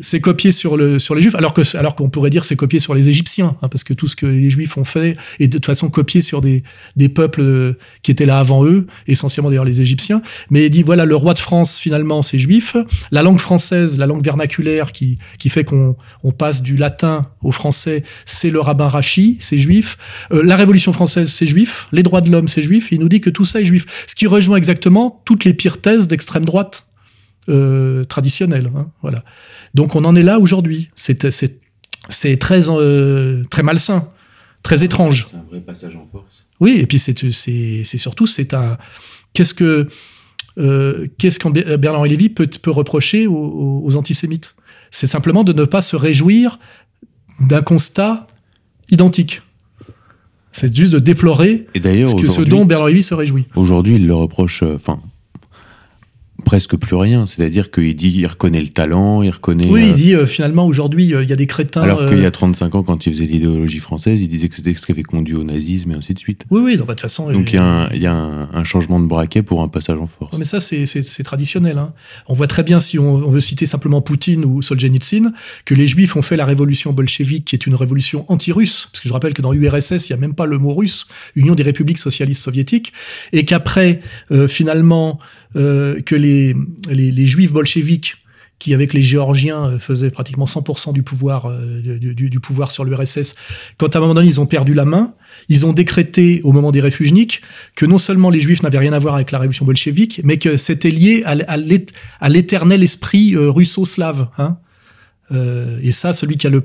[0.00, 2.78] c'est copié sur le sur les Juifs, alors que alors qu'on pourrait dire c'est copié
[2.78, 5.52] sur les Égyptiens, hein, parce que tout ce que les Juifs ont fait est de
[5.52, 6.62] toute façon copié sur des
[6.96, 10.22] des peuples qui étaient là avant eux, essentiellement d'ailleurs les Égyptiens.
[10.50, 12.76] Mais il dit voilà le roi de France finalement c'est juif,
[13.10, 17.52] la langue française, la langue vernaculaire qui qui fait qu'on on passe du latin au
[17.52, 19.96] français, c'est le rabbin Rachi, c'est juif.
[20.30, 21.88] La Révolution française, c'est juif.
[21.92, 22.92] Les droits de l'homme, c'est juif.
[22.92, 23.84] Et il nous dit que tout ça est juif.
[24.06, 26.86] Ce qui rejoint exactement toutes les pires thèses d'extrême droite
[27.48, 28.70] euh, traditionnelle.
[28.76, 29.24] hein, voilà.
[29.74, 30.90] Donc on en est là aujourd'hui.
[30.94, 31.18] C'est
[32.38, 34.08] très, euh, très malsain,
[34.62, 35.26] très étrange.
[35.28, 36.46] C'est un vrai passage en force.
[36.60, 38.78] Oui, et puis c'est surtout c'est un
[39.32, 39.88] qu'est-ce que
[40.56, 44.54] euh, qu'est-ce qu'en Bernard Lévy peut peut reprocher aux, antisémites?
[44.92, 46.60] C'est simplement de ne pas se réjouir
[47.40, 48.28] d'un constat
[48.88, 49.42] identique.
[50.52, 53.46] C'est juste de déplorer Et ce, que- ce aujourd'hui- dont Bernard Lévy se réjouit.
[53.56, 55.00] Aujourd'hui, il le reproche, euh, enfin,
[56.44, 57.26] presque plus rien.
[57.26, 59.66] C'est-à-dire qu'il dit, il reconnaît le talent, il reconnaît.
[59.66, 61.82] Oui, euh, il dit euh, finalement aujourd'hui euh, il y a des crétins.
[61.82, 64.54] alors euh, qu'il y a 35 ans, quand il faisait l'idéologie française, il disait que
[64.56, 66.44] c'était ce qui avait conduit au nazisme et ainsi de suite.
[66.50, 67.32] Oui, oui, bah, de toute façon.
[67.32, 69.62] Donc euh, il y a, un, il y a un, un changement de braquet pour
[69.62, 70.32] un passage en force.
[70.32, 70.84] Non, mais ça, c'est-
[71.24, 71.78] traditionnel.
[71.78, 71.92] hein.
[72.28, 75.32] On voit très bien, si on, on veut citer simplement Poutine ou Solzhenitsyn,
[75.64, 78.88] que les Juifs ont fait la révolution bolchevique, qui est une révolution anti-russe.
[78.92, 81.06] Parce que je rappelle que dans l'URSS, il n'y a même pas le mot russe,
[81.34, 82.92] Union des républiques socialistes soviétiques.
[83.32, 84.00] Et qu'après,
[84.32, 85.18] euh, finalement,
[85.56, 86.54] euh, que les,
[86.90, 88.16] les, les Juifs bolcheviques
[88.60, 92.84] qui avec les Géorgiens euh, faisaient pratiquement 100% du pouvoir euh, du, du- pouvoir sur
[92.84, 93.34] l'URSS.
[93.78, 95.14] Quand à un moment donné ils ont perdu la main,
[95.48, 97.26] ils ont décrété au moment des réfugiés
[97.74, 100.56] que non seulement les Juifs n'avaient rien à voir avec la révolution bolchevique, mais que
[100.56, 101.34] c'était lié à,
[102.20, 104.28] à l'éternel esprit euh, russo-slave.
[104.38, 104.56] Hein.
[105.34, 106.62] Euh, et ça, celui qui a le,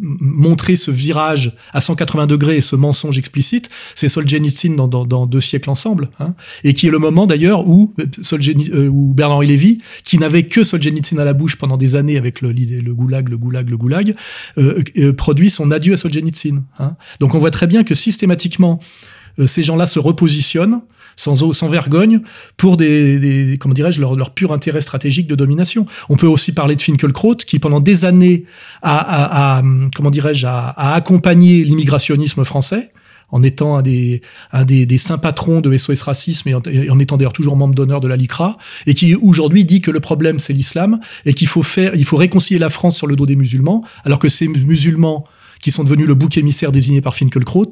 [0.00, 5.40] montré ce virage à 180 degrés et ce mensonge explicite, c'est Solzhenitsyn dans, dans- deux
[5.40, 9.78] siècles ensemble, hein, et qui est le moment d'ailleurs où, euh, euh, où Bernard-Henri Lévy,
[10.04, 12.52] qui n'avait que Solzhenitsyn à la bouche pendant des années avec le,
[12.94, 14.14] goulag, le goulag, le goulag,
[15.16, 16.64] produit son adieu à Solzhenitsyn.
[16.78, 16.96] Hein.
[17.20, 18.80] Donc on voit très bien que systématiquement,
[19.46, 20.80] ces gens-là se repositionnent
[21.18, 22.20] sans, sans vergogne
[22.56, 25.84] pour des, des- comment dirais-je leur, leur pur intérêt stratégique de domination.
[26.08, 28.44] On peut aussi parler de Finkelkraut qui pendant des années
[28.80, 29.62] a, a- a,
[29.94, 32.90] comment dirais-je a, a accompagné l'immigrationnisme français
[33.30, 36.88] en étant un des, un des, des saints patrons de SOS Racisme et en, et
[36.88, 38.56] en étant d'ailleurs toujours membre d'honneur de la LICRA,
[38.86, 42.16] et qui aujourd'hui dit que le problème c'est l'islam et qu'il faut faire, il faut
[42.16, 45.26] réconcilier la France sur le dos des musulmans, alors que ces musulmans
[45.60, 47.70] qui sont devenus le bouc émissaire désigné par Finkelkraut,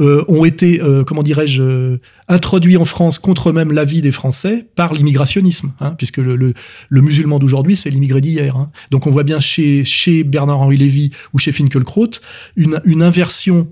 [0.00, 4.66] euh, ont été, euh, comment dirais-je, euh, introduits en France contre même l'avis des Français
[4.74, 6.54] par l'immigrationnisme, hein, puisque le,
[6.90, 8.56] musulman d'aujourd'hui, c'est l'immigré d'hier.
[8.56, 8.70] hein.
[8.90, 9.84] Donc on voit bien chez,
[10.24, 12.10] Bernard-Henri Lévy ou chez Finkelkraut
[12.56, 13.68] une, une inversion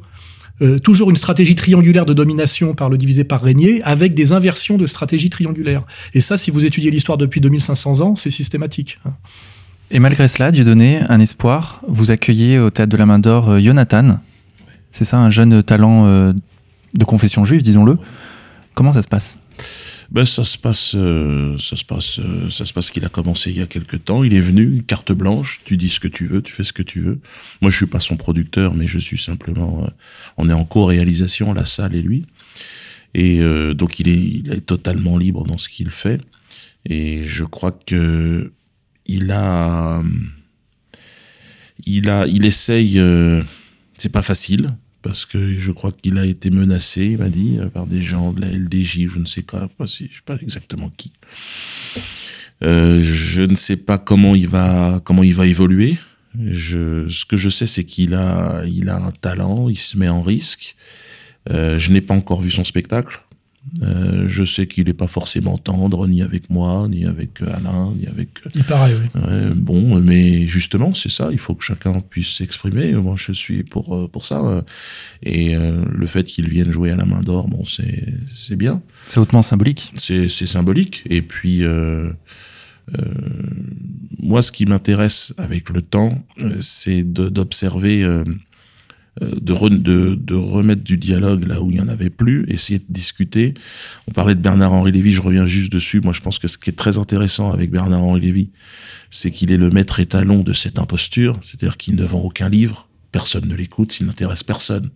[0.63, 4.77] euh, toujours une stratégie triangulaire de domination par le divisé par régner, avec des inversions
[4.77, 5.85] de stratégie triangulaire.
[6.15, 8.99] Et ça, si vous étudiez l'histoire depuis 2500 ans, c'est systématique.
[9.95, 13.61] Et malgré cela, Dieudonné, un espoir, vous accueillez au Théâtre de la Main d'Or euh,
[13.61, 14.21] Jonathan.
[14.91, 16.33] C'est ça, un jeune talent euh,
[16.95, 17.99] de confession juive, disons-le.
[18.73, 19.37] Comment ça se passe?
[20.11, 23.59] Ben ça se passe, euh, ça se passe, ça se passe qu'il a commencé il
[23.59, 24.25] y a quelque temps.
[24.25, 25.61] Il est venu, carte blanche.
[25.67, 27.21] Tu dis ce que tu veux, tu fais ce que tu veux.
[27.61, 29.87] Moi, je suis pas son producteur, mais je suis simplement.
[30.39, 32.25] on est en co-réalisation, la salle et lui.
[33.13, 33.43] Et
[33.75, 36.23] donc il est, il est totalement libre dans ce qu'il fait.
[36.87, 38.53] Et je crois que
[39.07, 40.03] il a,
[41.85, 42.99] il a, il essaye.
[42.99, 43.43] euh,
[43.95, 47.67] c'est pas facile parce que je crois qu'il a été menacé, il m'a dit, euh,
[47.67, 51.13] par des gens de la LDJ, je ne sais pas, je sais pas exactement qui.
[52.63, 55.99] Euh, je ne sais pas comment il va, comment il va évoluer.
[56.55, 60.23] Ce que je sais, c'est qu'il a, il a un talent, il se met en
[60.23, 60.77] risque.
[61.51, 63.21] Euh, je n'ai pas encore vu son spectacle.
[63.83, 67.93] Euh, je sais qu'il n'est pas forcément tendre, ni avec moi, ni avec euh, Alain,
[67.97, 68.31] ni avec.
[68.45, 69.21] euh, Il paraît, oui.
[69.23, 71.29] Ouais, bon, mais justement, c'est ça.
[71.31, 72.93] Il faut que chacun puisse s'exprimer.
[72.95, 74.65] Moi, je suis pour pour ça.
[75.23, 78.05] Et euh, le fait qu'il vienne jouer à la main d'or, bon, c'est
[78.37, 78.83] c'est bien.
[79.07, 79.93] C'est hautement symbolique.
[79.95, 81.05] C'est c'est symbolique.
[81.09, 82.11] Et puis, euh,
[82.99, 83.05] euh,
[84.19, 86.21] moi, ce qui m'intéresse avec le temps,
[86.61, 88.23] c'est d'observer.
[89.21, 92.47] Euh, de, re- de, de remettre du dialogue là où il n'y en avait plus,
[92.49, 93.55] essayer de discuter.
[94.09, 96.01] On parlait de Bernard-Henri Lévy, je reviens juste dessus.
[96.01, 98.51] Moi, je pense que ce qui est très intéressant avec Bernard-Henri Lévy,
[99.11, 102.89] c'est qu'il est le maître étalon de cette imposture, c'est-à-dire qu'il ne vend aucun livre,
[103.13, 104.89] personne ne l'écoute, il n'intéresse personne.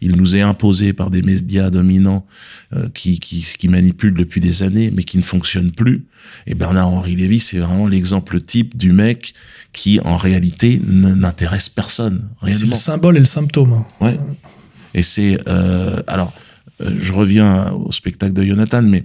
[0.00, 2.24] Il nous est imposé par des médias dominants
[2.72, 6.06] euh, qui, qui, qui manipulent depuis des années, mais qui ne fonctionnent plus.
[6.46, 9.34] Et Bernard-Henri Lévy, c'est vraiment l'exemple type du mec
[9.72, 12.28] qui, en réalité, n'intéresse personne.
[12.46, 13.72] C'est le symbole et le symptôme.
[13.72, 13.86] hein.
[14.00, 14.18] Ouais.
[14.94, 16.32] Et c'est euh, alors,
[16.80, 19.04] euh, je reviens au spectacle de Jonathan, mais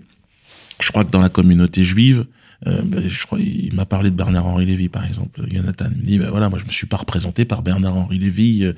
[0.80, 2.26] je crois que dans la communauté juive,
[2.68, 5.86] euh, ben, je crois, il m'a parlé de Bernard-Henri Lévy, par exemple, Jonathan.
[5.90, 8.74] Me dit, ben voilà, moi, je me suis pas représenté par Bernard-Henri Lévy, euh,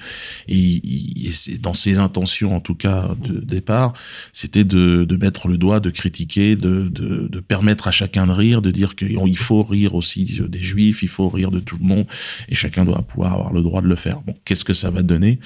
[0.47, 3.93] et, et c'est dans ses intentions, en tout cas, de départ,
[4.33, 8.31] c'était de, de mettre le doigt, de critiquer, de, de, de permettre à chacun de
[8.31, 11.85] rire, de dire qu'il faut rire aussi des juifs, il faut rire de tout le
[11.85, 12.05] monde,
[12.49, 14.21] et chacun doit pouvoir avoir le droit de le faire.
[14.21, 15.39] Bon, qu'est-ce que ça va donner?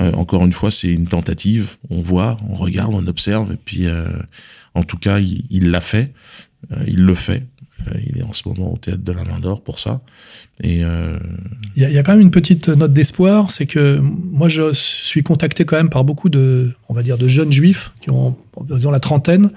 [0.00, 1.76] Euh, Encore une fois, c'est une tentative.
[1.90, 4.08] On voit, on regarde, on observe, et puis, euh,
[4.74, 6.12] en tout cas, il l'a fait.
[6.72, 7.46] Euh, il le fait.
[7.88, 10.00] Euh, il est en ce moment au théâtre de la Main d'Or pour ça.
[10.62, 11.18] Et euh,
[11.76, 15.64] Il y, a- quand même une petite note d'espoir, c'est que moi je suis contacté
[15.66, 18.34] quand même par beaucoup de, on va dire, de jeunes juifs qui ont,
[18.70, 19.50] disons, la trentaine,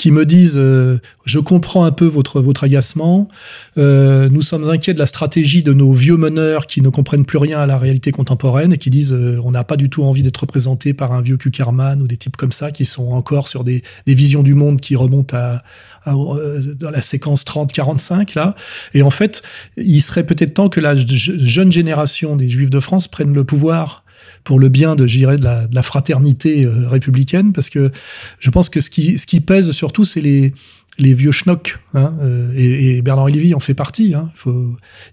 [0.00, 3.28] qui me disent euh, je comprends un peu votre votre agacement.
[3.76, 7.36] Euh, nous sommes inquiets de la stratégie de nos vieux meneurs qui ne comprennent plus
[7.36, 10.22] rien à la réalité contemporaine et qui disent euh, on n'a pas du tout envie
[10.22, 13.62] d'être représenté par un vieux Kuckerman ou des types comme ça qui sont encore sur
[13.62, 15.62] des, des visions du monde qui remontent à,
[16.04, 18.54] à, euh, dans la séquence 30-45 là.
[18.94, 19.42] Et en fait,
[19.76, 23.44] il serait peut-être temps que la je- jeune génération des Juifs de France prenne le
[23.44, 24.02] pouvoir
[24.44, 27.90] pour le bien de, de, la, de la fraternité euh, républicaine, parce que
[28.38, 30.52] je pense que ce qui, ce qui pèse surtout, c'est les,
[31.00, 31.78] les vieux schnocks.
[31.92, 34.14] Hein, euh, et, et Bernard Lévy en fait partie.
[34.14, 34.30] Hein,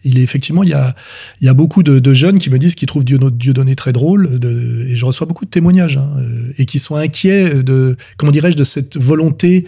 [0.04, 0.74] il est effectivement, il y
[1.50, 4.40] a, beaucoup de, jeunes qui me disent qu'ils trouvent Dieu, Dieudonné très drôle,
[4.88, 8.58] et je reçois beaucoup de témoignages, hein, euh, et qui sont inquiets de, comment dirais-je,
[8.58, 9.66] de cette volonté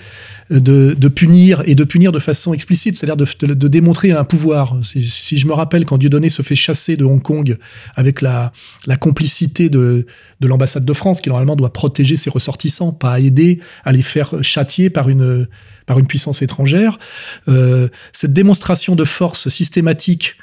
[0.49, 4.77] de, punir et de punir de façon explicite, c'est-à-dire de, démontrer un pouvoir.
[4.83, 7.57] Si, je me rappelle quand Dieudonné se fait chasser de Hong Kong
[7.95, 8.51] avec la,
[8.99, 10.05] complicité de
[10.41, 14.89] l'ambassade de France, qui normalement doit protéger ses ressortissants, pas aider à les faire châtier
[14.89, 15.47] par une,
[15.89, 16.99] par une puissance étrangère,
[17.47, 20.35] euh, cette démonstration de force systématique,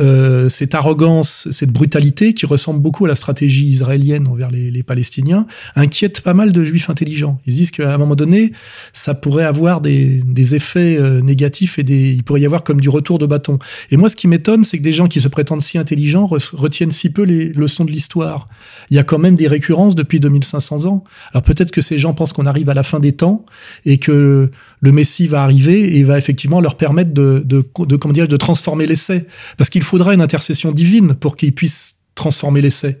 [0.00, 4.82] euh, cette arrogance, cette brutalité qui ressemble beaucoup à la stratégie israélienne envers les, les
[4.82, 5.46] Palestiniens,
[5.76, 7.38] inquiète pas mal de juifs intelligents.
[7.46, 8.52] Ils disent qu'à un moment donné,
[8.94, 12.80] ça pourrait avoir des, des effets euh, négatifs et des, il pourrait y avoir comme
[12.80, 13.58] du retour de bâton.
[13.90, 16.56] Et moi, ce qui m'étonne, c'est que des gens qui se prétendent si intelligents re-
[16.56, 18.48] retiennent si peu les leçons de l'histoire.
[18.88, 21.04] Il y a quand même des récurrences depuis 2500 ans.
[21.32, 23.44] Alors peut-être que ces gens pensent qu'on arrive à la fin des temps
[23.84, 24.50] et que
[24.84, 28.84] le Messie va arriver et va effectivement leur permettre de, de, de, comment de transformer
[28.84, 29.26] l'essai.
[29.56, 33.00] Parce qu'il faudra une intercession divine pour qu'ils puissent transformer l'essai.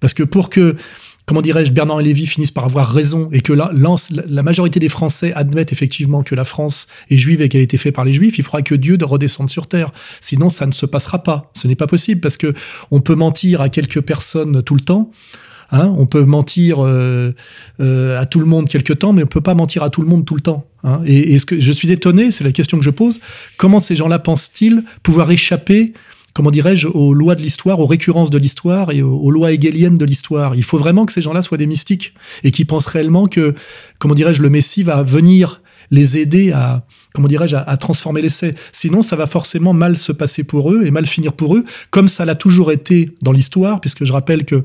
[0.00, 0.74] Parce que pour que
[1.26, 3.94] comment dirais-je, Bernard et Lévy finissent par avoir raison et que la, la,
[4.26, 7.78] la majorité des Français admettent effectivement que la France est juive et qu'elle a été
[7.78, 9.92] faite par les juifs, il faudra que Dieu redescende sur terre.
[10.20, 11.52] Sinon, ça ne se passera pas.
[11.54, 12.52] Ce n'est pas possible parce que
[12.90, 15.12] on peut mentir à quelques personnes tout le temps.
[15.72, 17.32] Hein, on peut mentir euh,
[17.80, 20.08] euh, à tout le monde quelque temps, mais on peut pas mentir à tout le
[20.08, 20.66] monde tout le temps.
[20.82, 21.00] Hein.
[21.06, 23.20] Et, ce que je suis étonné, c'est la question que je pose,
[23.56, 25.92] comment ces gens-là pensent-ils pouvoir échapper
[26.32, 29.96] comment dirais-je, aux lois de l'histoire, aux récurrences de l'histoire et aux, aux lois hegeliennes
[29.96, 30.54] de l'histoire?
[30.54, 32.14] Il faut vraiment que ces gens-là soient des mystiques
[32.44, 33.54] et qui pensent réellement que,
[33.98, 35.60] comment dirais-je, le Messie va venir
[35.90, 38.54] les aider à, comment dirais-je, à, à, transformer l'essai.
[38.70, 42.06] Sinon, ça va forcément mal se passer pour eux et mal finir pour eux, comme
[42.06, 44.62] ça l'a toujours été dans l'histoire, puisque je rappelle que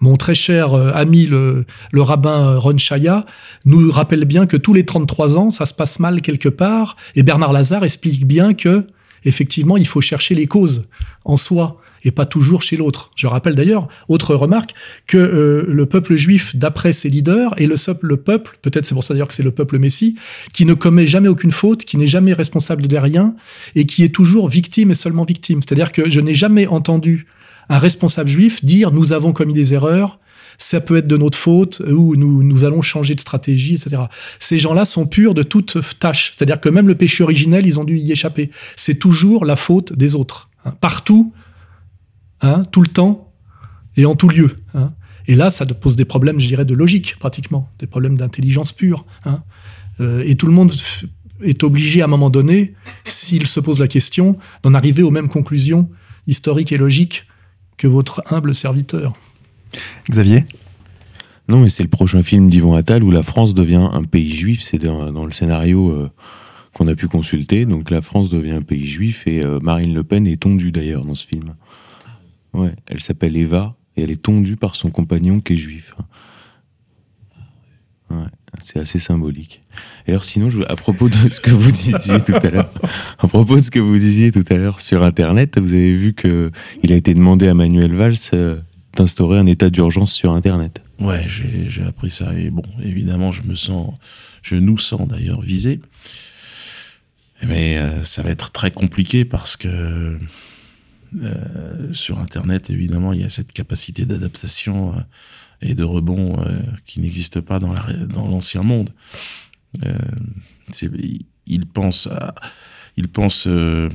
[0.00, 3.26] mon très cher ami, le, le rabbin Ron Chaya,
[3.64, 7.22] nous rappelle bien que tous les 33 ans, ça se passe mal quelque part, et
[7.22, 8.86] Bernard Lazare explique bien que
[9.24, 10.88] effectivement, il faut chercher les causes
[11.24, 13.10] en soi et pas toujours chez l'autre.
[13.16, 14.72] Je rappelle d'ailleurs, autre remarque,
[15.06, 19.02] que euh, le peuple juif, d'après ses leaders, est le, le peuple, peut-être c'est pour
[19.02, 20.16] ça d'ailleurs que c'est le peuple messie,
[20.52, 23.34] qui ne commet jamais aucune faute, qui n'est jamais responsable de rien
[23.74, 25.60] et qui est toujours victime et seulement victime.
[25.60, 27.26] C'est-à-dire que je n'ai jamais entendu
[27.68, 30.18] un responsable juif dire nous avons commis des erreurs,
[30.58, 34.02] ça peut être de notre faute ou nous, nous allons changer de stratégie, etc.
[34.40, 36.34] Ces gens-là sont purs de toute tâche.
[36.36, 38.50] C'est-à-dire que même le péché originel, ils ont dû y échapper.
[38.74, 40.50] C'est toujours la faute des autres.
[40.64, 40.72] Hein.
[40.80, 41.32] Partout,
[42.42, 43.32] hein, tout le temps
[43.96, 44.56] et en tout lieu.
[44.74, 44.92] Hein.
[45.28, 47.70] Et là, ça pose des problèmes, je dirais, de logique, pratiquement.
[47.78, 49.06] Des problèmes d'intelligence pure.
[50.00, 50.72] Euh, et tout le monde
[51.42, 55.28] est obligé, à un moment donné, s'il se pose la question, d'en arriver aux mêmes
[55.28, 55.88] conclusions
[56.26, 57.26] historiques et logiques
[57.78, 59.14] que votre humble serviteur.
[60.10, 60.44] Xavier?
[61.48, 64.60] Non, mais c'est le prochain film d'Yvon Attal où la France devient un pays juif.
[64.62, 66.10] C'est dans, dans, le scénario euh,
[66.74, 67.64] qu'on a pu consulter.
[67.64, 71.06] Donc la France devient un pays juif et euh, Marine Le Pen est tondue d'ailleurs
[71.06, 71.54] dans ce film.
[72.52, 75.94] Ouais, elle s'appelle Eva et elle est tondue par son compagnon qui est juif.
[78.62, 79.62] C'est assez symbolique.
[80.06, 82.72] Et alors sinon, à propos de ce que vous disiez tout à l'heure,
[83.18, 86.14] à propos de ce que vous disiez tout à l'heure sur Internet, vous avez vu
[86.14, 86.50] que
[86.82, 88.58] il a été demandé à Manuel Valls euh,
[88.96, 90.80] d'instaurer un état d'urgence sur Internet.
[90.98, 93.94] Ouais, j'ai appris ça et bon, évidemment, je me sens,
[94.42, 95.80] je nous sens d'ailleurs visé.
[97.46, 100.18] Mais euh, ça va être très compliqué parce que
[101.22, 104.94] euh, sur Internet, évidemment, il y a cette capacité d'adaptation
[105.62, 106.36] et de rebond
[106.84, 107.72] qui n'existe pas dans
[108.28, 108.90] l'ancien monde.
[109.84, 109.92] Euh,
[111.46, 112.08] ils pensent,
[113.46, 113.88] euh,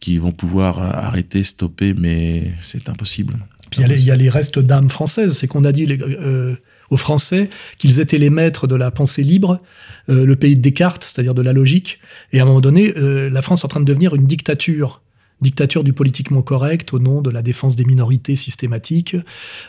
[0.00, 3.36] qu'ils vont pouvoir arrêter, stopper, mais c'est impossible.
[3.70, 5.36] Puis il y a les- restes d'âme française.
[5.36, 6.54] C'est qu'on a dit euh,
[6.90, 9.58] aux Français qu'ils étaient les maîtres de la pensée libre,
[10.08, 11.98] euh, le pays de Descartes, c'est-à-dire de la logique.
[12.32, 15.02] Et à un moment donné, euh, la France est en train de devenir une dictature.
[15.42, 19.16] Dictature du politiquement correct au nom de la défense des minorités systématiques.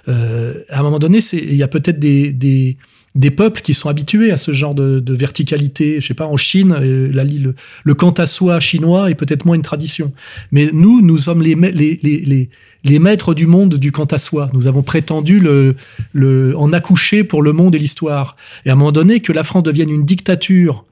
[0.07, 2.77] Euh, à un moment donné, il y a peut-être des, des,
[3.15, 5.99] des peuples qui sont habitués à ce genre de, de verticalité.
[5.99, 7.53] Je sais pas, en Chine, euh, le,
[7.83, 10.13] le à soi chinois est peut-être moins une tradition.
[10.53, 12.49] Mais nous, nous sommes les, les, les,
[12.85, 14.47] les maîtres du monde du quant à soi.
[14.53, 15.75] Nous avons prétendu le,
[16.13, 18.37] le, en accoucher pour le monde et l'histoire.
[18.63, 20.85] Et à un moment donné, que la France devienne une dictature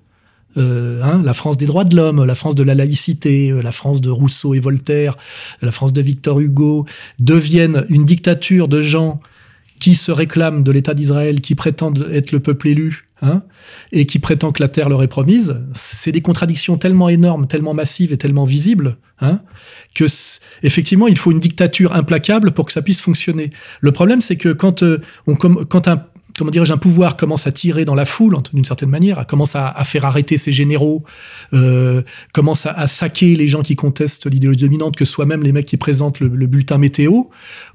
[0.57, 3.71] euh, hein, la France des droits de l'homme, la France de la laïcité, euh, la
[3.71, 5.17] France de Rousseau et Voltaire,
[5.61, 6.85] la France de Victor Hugo,
[7.19, 9.19] deviennent une dictature de gens
[9.79, 13.43] qui se réclament de l'État d'Israël, qui prétendent être le peuple élu, hein,
[13.91, 17.73] et qui prétendent que la terre leur est promise, c'est des contradictions tellement énormes, tellement
[17.73, 19.41] massives et tellement visibles, hein,
[19.93, 20.05] que
[20.63, 23.49] effectivement il faut une dictature implacable pour que ça puisse fonctionner.
[23.81, 26.05] Le problème, c'est que quand euh, on quand un
[26.37, 29.67] comment dirais-je, un pouvoir commence à tirer dans la foule, d'une certaine manière, commence à,
[29.69, 31.03] à faire arrêter ses généraux,
[31.53, 32.01] euh,
[32.33, 35.65] commence à, saquer les gens qui contestent l'idéologie dominante, que ce soit même les mecs
[35.65, 37.23] qui présentent le, le bulletin météo.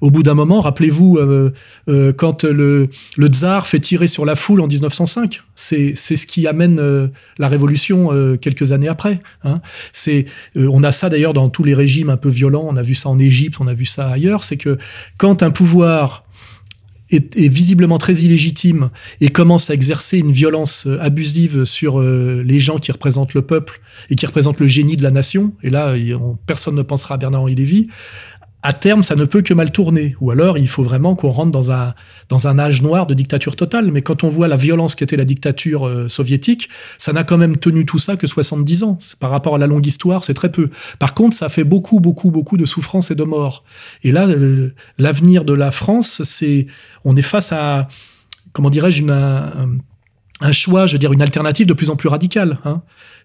[0.01, 1.53] Au bout d'un moment, rappelez-vous, euh,
[1.89, 6.47] euh, quand le, le tsar fait tirer sur la foule en 1905, c'est ce qui
[6.47, 7.09] amène euh,
[7.39, 9.19] la révolution euh, quelques années après.
[9.45, 9.61] hein.
[9.93, 12.95] C'est, on a ça d'ailleurs dans tous les régimes un peu violents, on a vu
[12.95, 14.79] ça en Égypte, on a vu ça ailleurs, c'est que
[15.19, 16.25] quand un pouvoir
[17.11, 18.91] est, est visiblement très illégitime
[19.21, 23.43] et commence à exercer une violence euh, abusive sur euh, les gens qui représentent le
[23.43, 25.95] peuple et qui représentent le génie de la nation, et là,
[26.47, 27.89] personne ne pensera à Bernard-Henri Lévy,
[28.63, 30.17] à terme, ça ne peut que mal tourner.
[30.21, 31.95] Ou alors, il faut vraiment qu'on rentre dans un,
[32.29, 33.91] dans un âge noir de dictature totale.
[33.91, 37.57] Mais quand on voit la violence qu'était la dictature euh, soviétique, ça n'a quand même
[37.57, 38.99] tenu tout ça que 70 ans.
[39.19, 40.69] Par rapport à la longue histoire, c'est très peu.
[40.99, 43.65] Par contre, ça fait beaucoup, beaucoup, beaucoup de souffrances et de morts.
[44.03, 44.27] Et là,
[44.99, 46.67] l'avenir de la France, c'est,
[47.05, 47.89] on est face à,
[48.53, 49.79] comment dirais-je, un,
[50.41, 52.59] un choix, je veux dire, une alternative de plus en plus radicale.
[52.65, 52.83] hein.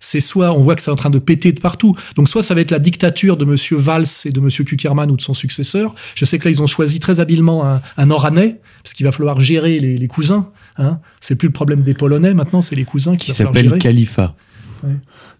[0.07, 1.95] C'est soit, on voit que c'est en train de péter de partout.
[2.15, 5.17] Donc, soit ça va être la dictature de Monsieur Valls et de Monsieur Kuckerman ou
[5.17, 5.95] de son successeur.
[6.13, 9.11] Je sais que là, ils ont choisi très habilement un, un Oranais, parce qu'il va
[9.11, 10.49] falloir gérer les, les cousins.
[10.77, 10.99] Hein.
[11.21, 13.69] C'est plus le problème des Polonais, maintenant, c'est les cousins qui Qui va falloir s'appelle
[13.69, 13.79] gérer.
[13.79, 14.35] Califat.
[14.83, 14.91] Ouais.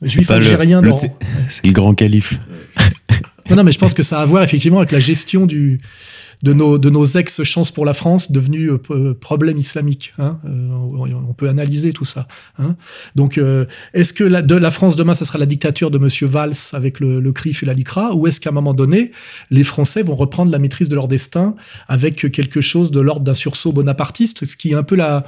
[0.01, 1.11] Juif pas le- algérien le- c'est-
[1.49, 2.33] C'est le grand calife.
[3.49, 5.79] Non, non, mais je pense que ça a à voir effectivement avec la gestion du,
[6.43, 10.13] de nos, de nos ex-chances pour la France devenus euh, problème islamique.
[10.17, 10.37] hein.
[10.45, 12.27] Euh, on, on peut analyser tout ça.
[12.59, 12.75] hein.
[13.15, 16.27] Donc, euh, est-ce que la, de la France demain, ça sera la dictature de Monsieur
[16.27, 19.11] Valls avec le, le CRIF et la LICRA, ou est-ce qu'à un moment donné,
[19.51, 21.55] les Français vont reprendre la maîtrise de leur destin
[21.87, 25.25] avec quelque chose de l'ordre d'un sursaut bonapartiste, ce qui est un peu la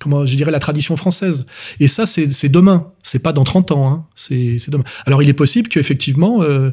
[0.00, 1.46] comment je dirais la tradition française.
[1.78, 4.04] Et ça, c'est demain, c'est pas dans 30 ans, hein.
[4.16, 4.84] c'est demain.
[5.06, 6.70] Alors il est possible qu'effectivement euh,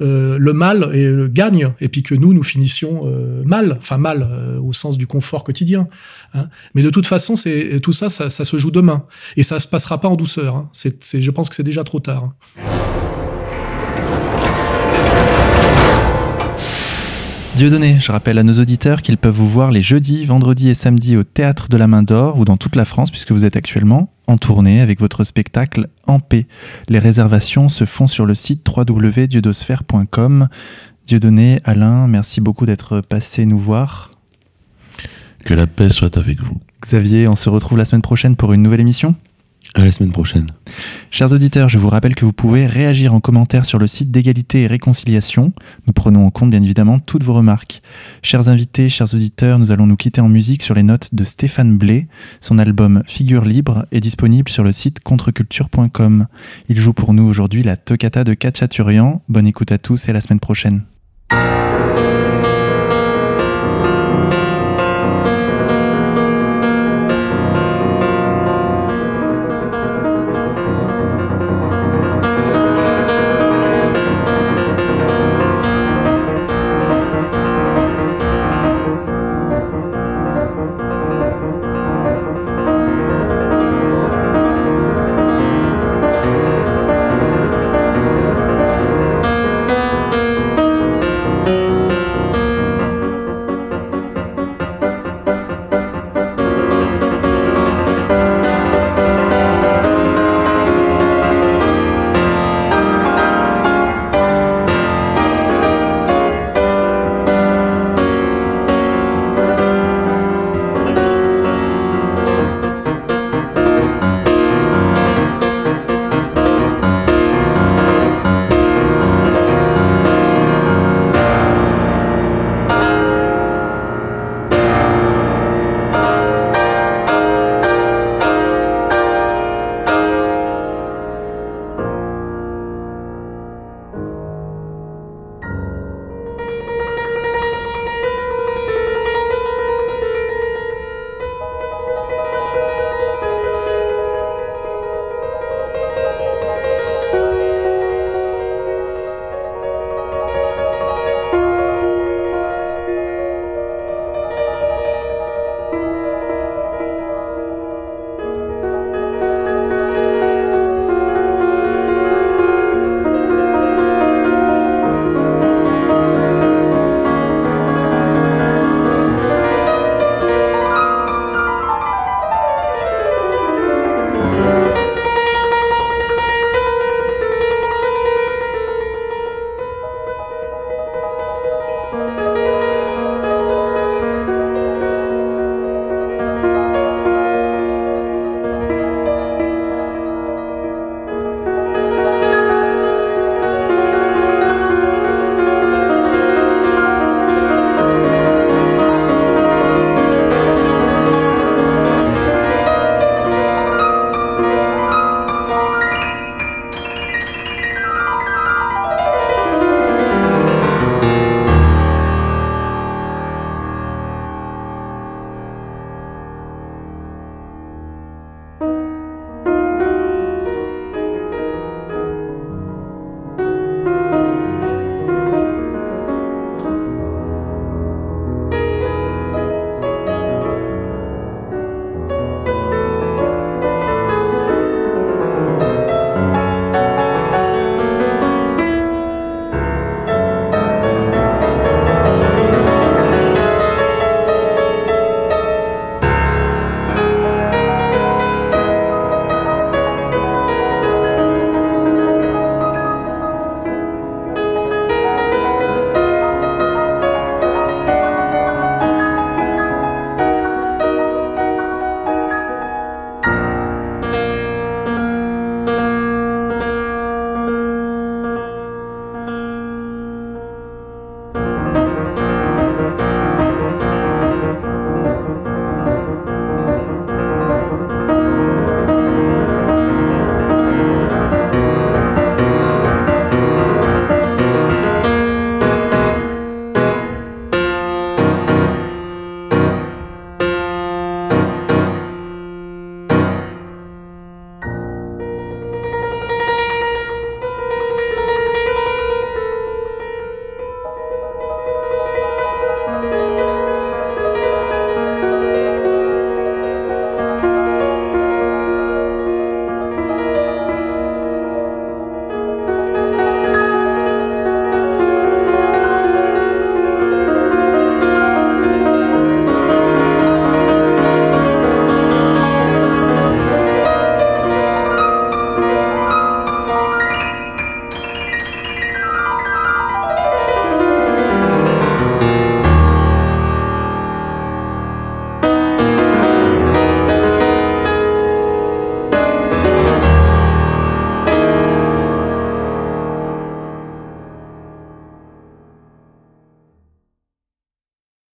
[0.00, 4.26] euh, le mal euh, gagne et puis que nous nous finissions euh, mal, enfin mal
[4.28, 5.88] euh, au sens du confort quotidien.
[6.34, 6.48] hein.
[6.74, 9.04] Mais de toute façon, c'est tout ça, ça, ça se joue demain
[9.36, 10.56] et ça se passera pas en douceur.
[10.56, 10.70] hein.
[10.74, 12.32] Je pense que c'est déjà trop tard.
[17.60, 21.18] Dieudonné, je rappelle à nos auditeurs qu'ils peuvent vous voir les jeudis, vendredis et samedis
[21.18, 24.14] au Théâtre de la Main d'Or ou dans toute la France puisque vous êtes actuellement
[24.26, 26.46] en tournée avec votre spectacle En paix.
[26.88, 30.48] Les réservations se font sur le site www.dieudosphère.com.
[31.04, 34.12] Dieudonné, Alain, merci beaucoup d'être passé nous voir.
[35.44, 36.58] Que la paix soit avec vous.
[36.80, 39.14] Xavier, on se retrouve la semaine prochaine pour une nouvelle émission
[39.74, 40.46] À la semaine prochaine.
[41.12, 44.62] Chers auditeurs, je vous rappelle que vous pouvez réagir en commentaire sur le site d'égalité
[44.62, 45.52] et réconciliation.
[45.86, 47.80] Nous prenons en compte bien évidemment toutes vos remarques.
[48.22, 51.78] Chers invités, chers auditeurs, nous allons nous quitter en musique sur les notes de Stéphane
[51.78, 52.08] Blé.
[52.40, 56.26] Son album Figure libre est disponible sur le site contreculture.com.
[56.68, 59.22] Il joue pour nous aujourd'hui la toccata de Katchaturian.
[59.28, 60.82] Bonne écoute à tous et à la semaine prochaine.